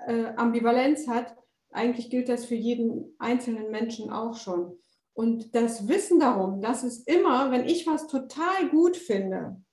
[0.07, 1.35] äh, Ambivalenz hat.
[1.71, 4.77] Eigentlich gilt das für jeden einzelnen Menschen auch schon.
[5.13, 9.63] Und das Wissen darum, dass es immer, wenn ich was total gut finde,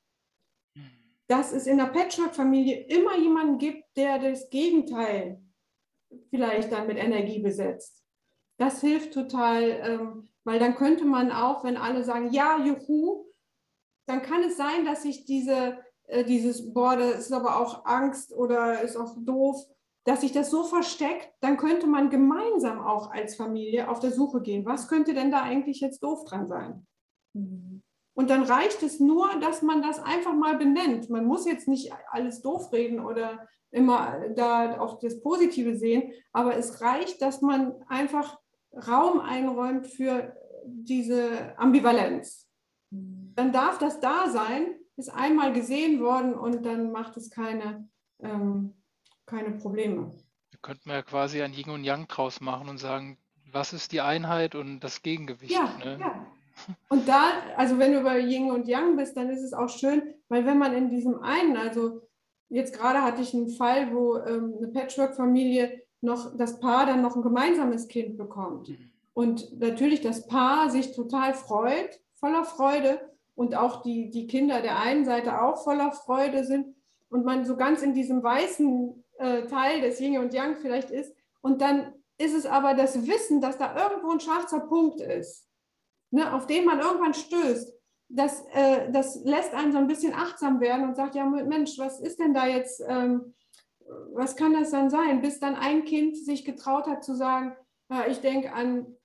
[1.29, 5.41] dass es in der Patchwork-Familie immer jemanden gibt, der das Gegenteil
[6.29, 8.05] vielleicht dann mit Energie besetzt.
[8.59, 13.25] Das hilft total, ähm, weil dann könnte man auch, wenn alle sagen, ja, juhu,
[14.09, 15.79] dann kann es sein, dass sich diese,
[16.09, 19.65] äh, dieses, boah, das ist aber auch Angst oder ist auch doof,
[20.03, 24.43] dass sich das so versteckt, dann könnte man gemeinsam auch als Familie auf der Suche
[24.43, 24.67] gehen.
[24.67, 26.85] Was könnte denn da eigentlich jetzt doof dran sein?
[27.33, 27.85] Mhm.
[28.15, 31.11] Und dann reicht es nur, dass man das einfach mal benennt.
[31.11, 36.57] Man muss jetzt nicht alles doof reden oder immer da auch das Positive sehen, aber
[36.57, 38.37] es reicht, dass man einfach
[38.73, 42.49] Raum einräumt für diese Ambivalenz.
[42.91, 47.89] Dann darf das da sein, ist einmal gesehen worden und dann macht es keine,
[48.21, 48.75] ähm,
[49.27, 50.13] keine Probleme.
[50.51, 53.19] Da könnte man ja quasi ein Yin und Yang draus machen und sagen,
[53.53, 55.53] was ist die Einheit und das Gegengewicht?
[55.53, 55.99] Ja, ne?
[56.01, 56.27] ja.
[56.89, 60.03] Und da, also wenn du bei Yin und Yang bist, dann ist es auch schön,
[60.29, 62.03] weil wenn man in diesem einen, also
[62.49, 67.17] jetzt gerade hatte ich einen Fall, wo ähm, eine Patchwork-Familie noch, das Paar dann noch
[67.17, 68.69] ein gemeinsames Kind bekommt.
[68.69, 68.91] Mhm.
[69.13, 73.01] Und natürlich das Paar sich total freut, voller Freude
[73.35, 76.75] und auch die, die Kinder der einen Seite auch voller Freude sind
[77.09, 81.15] und man so ganz in diesem weißen äh, Teil des Yin und Yang vielleicht ist.
[81.41, 85.49] Und dann ist es aber das Wissen, dass da irgendwo ein schwarzer Punkt ist,
[86.11, 87.73] ne, auf den man irgendwann stößt
[88.11, 92.01] das, äh, das lässt einen so ein bisschen achtsam werden und sagt, ja Mensch, was
[92.01, 93.35] ist denn da jetzt, ähm,
[94.13, 95.23] was kann das dann sein?
[95.23, 97.57] Bis dann ein Kind sich getraut hat zu sagen,
[97.91, 98.97] äh, ich denke an,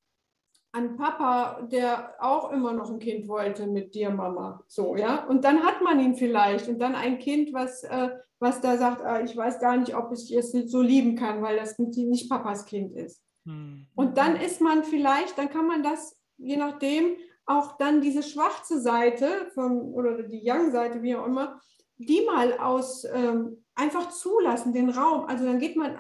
[0.76, 4.62] an Papa, der auch immer noch ein Kind wollte mit dir, Mama.
[4.68, 5.26] So, ja.
[5.26, 6.68] Und dann hat man ihn vielleicht.
[6.68, 8.10] Und dann ein Kind, was, äh,
[8.40, 11.56] was da sagt, äh, ich weiß gar nicht, ob ich es so lieben kann, weil
[11.56, 13.24] das nicht Papas Kind ist.
[13.46, 13.88] Hm.
[13.96, 17.16] Und dann ist man vielleicht, dann kann man das, je nachdem,
[17.46, 21.62] auch dann diese schwarze Seite vom, oder die Young-Seite, wie auch immer,
[21.98, 25.26] die mal aus ähm, einfach zulassen, den Raum.
[25.26, 25.96] Also dann geht man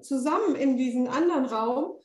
[0.00, 1.96] zusammen in diesen anderen Raum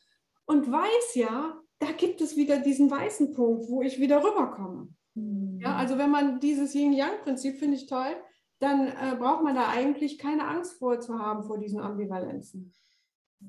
[0.45, 4.89] und weiß ja, da gibt es wieder diesen weißen Punkt, wo ich wieder rüberkomme.
[5.15, 5.59] Mhm.
[5.59, 8.15] Ja, also wenn man dieses Yin-Yang-Prinzip finde ich toll,
[8.59, 12.73] dann äh, braucht man da eigentlich keine Angst vor zu haben vor diesen Ambivalenzen,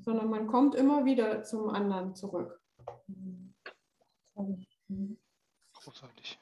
[0.00, 2.60] sondern man kommt immer wieder zum anderen zurück.
[3.06, 3.54] Mhm.
[5.74, 6.38] Großartig.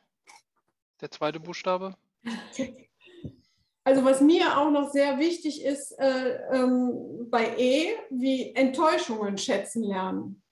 [1.01, 1.95] Der zweite Buchstabe?
[3.87, 9.85] Also was mir auch noch sehr wichtig ist äh, ähm, bei E, wie Enttäuschungen schätzen
[9.85, 10.43] lernen.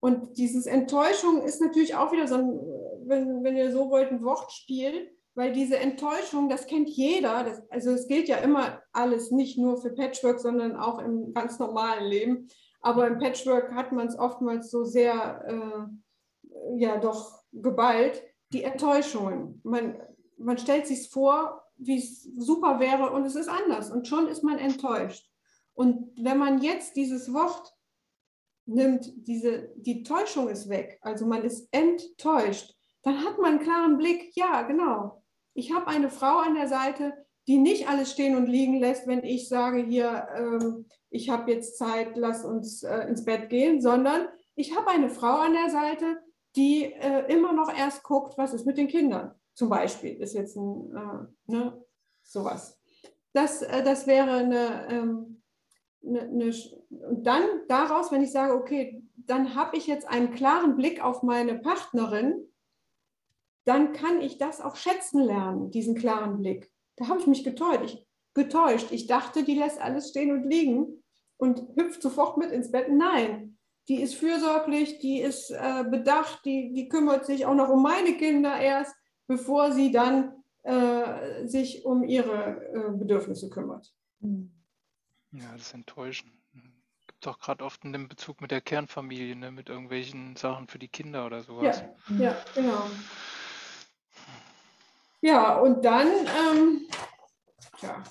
[0.00, 2.60] Und dieses Enttäuschung ist natürlich auch wieder so ein,
[3.04, 7.44] wenn, wenn ihr so wollt, ein Wortspiel, weil diese Enttäuschung, das kennt jeder.
[7.44, 11.58] Das, also es gilt ja immer alles, nicht nur für Patchwork, sondern auch im ganz
[11.58, 12.48] normalen Leben.
[12.80, 18.22] Aber im Patchwork hat man es oftmals so sehr äh, ja doch geballt,
[18.52, 19.60] die Enttäuschungen.
[19.64, 20.00] Man,
[20.38, 24.42] man stellt sich vor, wie es super wäre und es ist anders und schon ist
[24.42, 25.30] man enttäuscht.
[25.74, 27.74] Und wenn man jetzt dieses Wort
[28.70, 33.96] nimmt, diese, die Täuschung ist weg, also man ist enttäuscht, dann hat man einen klaren
[33.96, 35.22] Blick, ja, genau.
[35.54, 37.12] Ich habe eine Frau an der Seite,
[37.46, 41.78] die nicht alles stehen und liegen lässt, wenn ich sage, hier, ähm, ich habe jetzt
[41.78, 46.18] Zeit, lass uns äh, ins Bett gehen, sondern ich habe eine Frau an der Seite,
[46.56, 49.34] die äh, immer noch erst guckt, was ist mit den Kindern.
[49.54, 51.84] Zum Beispiel ist jetzt ein, äh, ne,
[52.22, 52.78] sowas.
[53.32, 55.39] Das, äh, das wäre eine, ähm,
[56.06, 56.52] eine, eine,
[57.08, 61.22] und dann daraus, wenn ich sage, okay, dann habe ich jetzt einen klaren Blick auf
[61.22, 62.46] meine Partnerin,
[63.64, 66.70] dann kann ich das auch schätzen lernen, diesen klaren Blick.
[66.96, 67.84] Da habe ich mich getäuscht.
[67.84, 68.90] Ich, getäuscht.
[68.90, 71.02] Ich dachte, die lässt alles stehen und liegen
[71.36, 72.88] und hüpft sofort mit ins Bett.
[72.90, 77.82] Nein, die ist fürsorglich, die ist äh, bedacht, die, die kümmert sich auch noch um
[77.82, 78.94] meine Kinder erst,
[79.26, 80.32] bevor sie dann
[80.62, 83.92] äh, sich um ihre äh, Bedürfnisse kümmert.
[85.32, 86.32] Ja, das ist enttäuschend.
[87.06, 90.78] Gibt auch gerade oft in dem Bezug mit der Kernfamilie, ne, mit irgendwelchen Sachen für
[90.78, 91.82] die Kinder oder sowas.
[92.08, 92.84] Ja, ja genau.
[95.20, 96.86] Ja, und dann, ähm,
[97.82, 98.02] ja,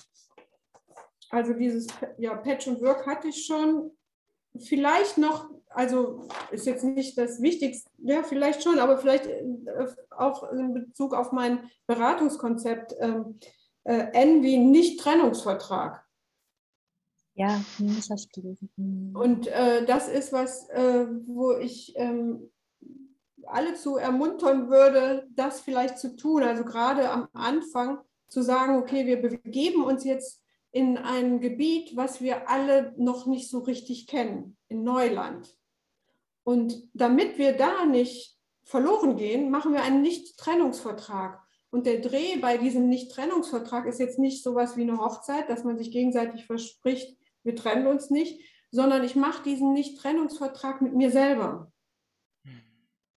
[1.30, 3.92] also dieses ja, Patch und Work hatte ich schon.
[4.58, 10.50] Vielleicht noch, also ist jetzt nicht das Wichtigste, ja, vielleicht schon, aber vielleicht äh, auch
[10.52, 13.38] in Bezug auf mein Beratungskonzept, ähm,
[13.84, 16.04] äh, N wie Nicht-Trennungsvertrag.
[17.40, 18.70] Ja, ich habe gelesen.
[18.76, 19.16] Mhm.
[19.16, 22.50] Und äh, das ist was, äh, wo ich ähm,
[23.46, 26.42] alle zu ermuntern würde, das vielleicht zu tun.
[26.42, 32.20] Also gerade am Anfang zu sagen, okay, wir begeben uns jetzt in ein Gebiet, was
[32.20, 35.56] wir alle noch nicht so richtig kennen, in Neuland.
[36.44, 41.40] Und damit wir da nicht verloren gehen, machen wir einen Nicht-Trennungsvertrag.
[41.70, 45.78] Und der Dreh bei diesem Nicht-Trennungsvertrag ist jetzt nicht sowas wie eine Hochzeit, dass man
[45.78, 51.72] sich gegenseitig verspricht, wir trennen uns nicht, sondern ich mache diesen Nicht-Trennungsvertrag mit mir selber.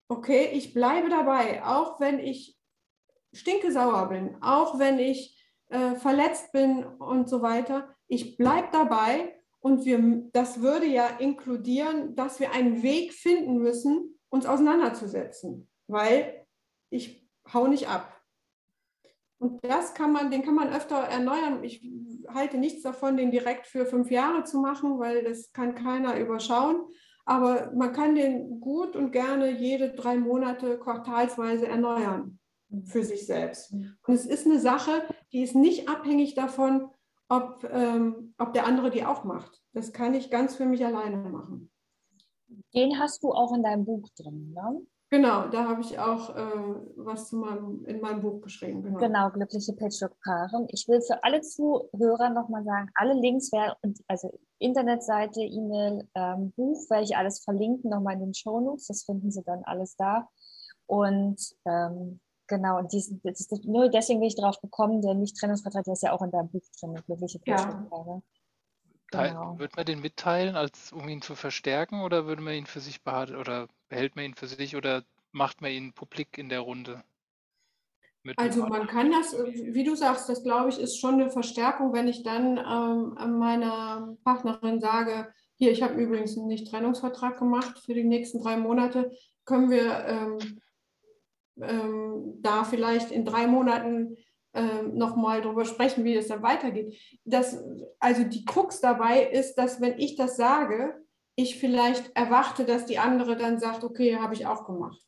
[0.08, 2.58] Okay, ich bleibe dabei, auch wenn ich
[3.34, 7.96] stinkesauer bin, auch wenn ich äh, verletzt bin und so weiter.
[8.08, 14.20] Ich bleibe dabei und wir, das würde ja inkludieren, dass wir einen Weg finden müssen,
[14.30, 16.46] uns auseinanderzusetzen, weil
[16.90, 18.22] ich hau nicht ab.
[19.38, 21.64] Und das kann man, den kann man öfter erneuern.
[21.64, 21.82] Ich
[22.34, 26.82] halte nichts davon, den direkt für fünf Jahre zu machen, weil das kann keiner überschauen.
[27.26, 32.40] Aber man kann den gut und gerne jede drei Monate quartalsweise erneuern
[32.86, 33.74] für sich selbst.
[33.74, 36.90] Und es ist eine Sache, die ist nicht abhängig davon,
[37.30, 39.62] ob, ähm, ob der andere die auch macht.
[39.74, 41.72] Das kann ich ganz für mich alleine machen.
[42.74, 44.82] Den hast du auch in deinem Buch drin, ne?
[45.14, 48.82] Genau, da habe ich auch äh, was zu meinem, in meinem Buch geschrieben.
[48.82, 50.66] Genau, genau glückliche Patchwork-Paare.
[50.70, 53.76] Ich will für alle Zuhörer nochmal sagen, alle Links werden,
[54.08, 58.88] also Internetseite, E-Mail, ähm, Buch, werde ich alles verlinken, nochmal in den Show Notes.
[58.88, 60.30] Das finden Sie dann alles da.
[60.86, 65.86] Und ähm, Genau, und diesen, das ist, nur deswegen bin ich darauf gekommen, der Nicht-Trennungsvertrag,
[65.86, 67.88] der ist ja auch in deinem Buch drin, glückliche ja.
[69.10, 69.58] Genau.
[69.58, 73.06] Würde man den mitteilen, als, um ihn zu verstärken, oder würde man ihn für sich
[73.06, 77.04] behalten oder behält man ihn für sich oder macht man ihn publik in der Runde?
[78.38, 82.08] also man kann das, wie du sagst, das glaube ich, ist schon eine Verstärkung, wenn
[82.08, 88.04] ich dann ähm, meiner Partnerin sage, hier, ich habe übrigens einen Nicht-Trennungsvertrag gemacht für die
[88.04, 89.12] nächsten drei Monate,
[89.44, 90.62] können wir ähm,
[91.60, 94.18] ähm, da vielleicht in drei Monaten
[94.54, 96.96] ähm, nochmal darüber sprechen, wie es dann weitergeht.
[97.26, 97.58] Das,
[98.00, 101.01] also die Krux dabei ist, dass wenn ich das sage,
[101.36, 105.02] ich vielleicht erwarte, dass die andere dann sagt, okay, habe ich auch gemacht.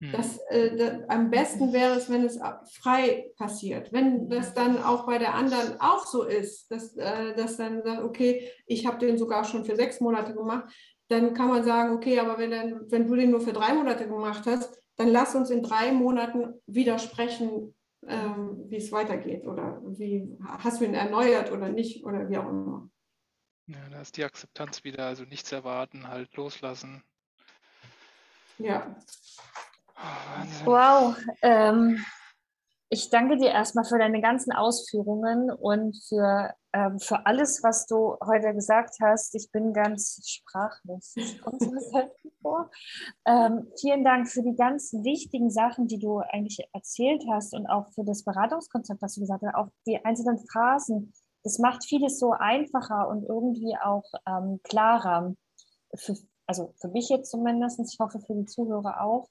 [0.00, 0.12] Hm.
[0.12, 2.40] Das, äh, das, am besten wäre es, wenn es
[2.72, 3.92] frei passiert.
[3.92, 8.02] Wenn das dann auch bei der anderen auch so ist, dass, äh, dass dann sagt,
[8.02, 10.72] okay, ich habe den sogar schon für sechs Monate gemacht,
[11.08, 14.08] dann kann man sagen, okay, aber wenn, dann, wenn du den nur für drei Monate
[14.08, 17.74] gemacht hast, dann lass uns in drei Monaten widersprechen,
[18.06, 22.48] ähm, wie es weitergeht oder wie hast du ihn erneuert oder nicht oder wie auch
[22.48, 22.90] immer.
[23.66, 27.02] Ja, da ist die Akzeptanz wieder, also nichts erwarten, halt loslassen.
[28.58, 28.94] Ja.
[29.96, 31.16] Oh, wow.
[31.42, 32.04] Ähm,
[32.94, 38.18] ich danke dir erstmal für deine ganzen Ausführungen und für, ähm, für alles, was du
[38.22, 39.34] heute gesagt hast.
[39.34, 41.14] Ich bin ganz sprachlos.
[41.42, 42.70] kommt mir selten vor.
[43.24, 47.90] Ähm, vielen Dank für die ganz wichtigen Sachen, die du eigentlich erzählt hast und auch
[47.94, 51.14] für das Beratungskonzept, was du gesagt hast, auch die einzelnen Phrasen.
[51.42, 55.34] Das macht vieles so einfacher und irgendwie auch ähm, klarer.
[55.94, 56.16] Für,
[56.46, 59.28] also für mich jetzt zumindest, ich hoffe für die Zuhörer auch.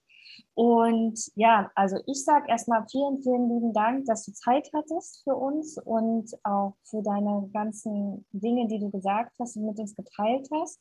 [0.54, 5.36] Und ja, also ich sage erstmal vielen, vielen lieben Dank, dass du Zeit hattest für
[5.36, 10.48] uns und auch für deine ganzen Dinge, die du gesagt hast und mit uns geteilt
[10.54, 10.80] hast.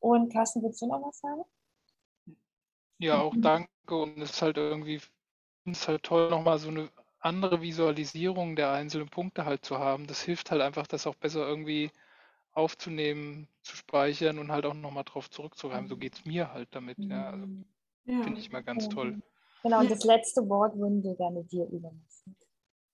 [0.00, 1.42] Und Carsten, willst du noch was sagen?
[2.98, 3.68] Ja, auch danke.
[3.86, 5.00] Und es ist halt irgendwie,
[5.64, 6.88] ist halt toll, nochmal so eine
[7.24, 11.46] andere Visualisierung der einzelnen Punkte halt zu haben, das hilft halt einfach, das auch besser
[11.46, 11.90] irgendwie
[12.52, 15.88] aufzunehmen, zu speichern und halt auch nochmal drauf zurückzugreifen.
[15.88, 16.98] So geht es mir halt damit.
[17.08, 17.46] Ja, also
[18.06, 18.22] Ja.
[18.22, 19.16] finde ich mal ganz toll.
[19.62, 22.36] Genau, und das letzte Wort würden wir gerne dir überlassen.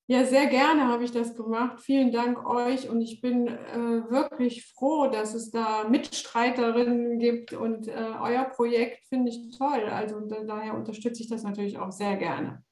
[0.07, 1.81] Ja, sehr gerne habe ich das gemacht.
[1.81, 7.87] Vielen Dank euch und ich bin äh, wirklich froh, dass es da Mitstreiterinnen gibt und
[7.87, 9.85] äh, euer Projekt finde ich toll.
[9.85, 12.65] Also da, daher unterstütze ich das natürlich auch sehr gerne.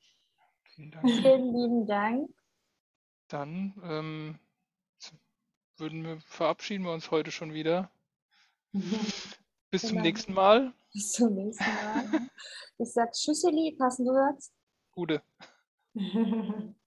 [0.79, 1.11] Vielen Dank.
[1.11, 2.31] Vielen lieben Dank.
[3.27, 4.39] Dann ähm,
[5.77, 7.91] würden wir, verabschieden wir uns heute schon wieder.
[9.73, 10.03] Bis zum Genau.
[10.03, 10.73] nächsten Mal.
[10.93, 12.29] Bis zum nächsten Mal.
[12.79, 14.55] Ich sag Tschüsseli, passen du hörst.
[14.93, 15.21] Gute.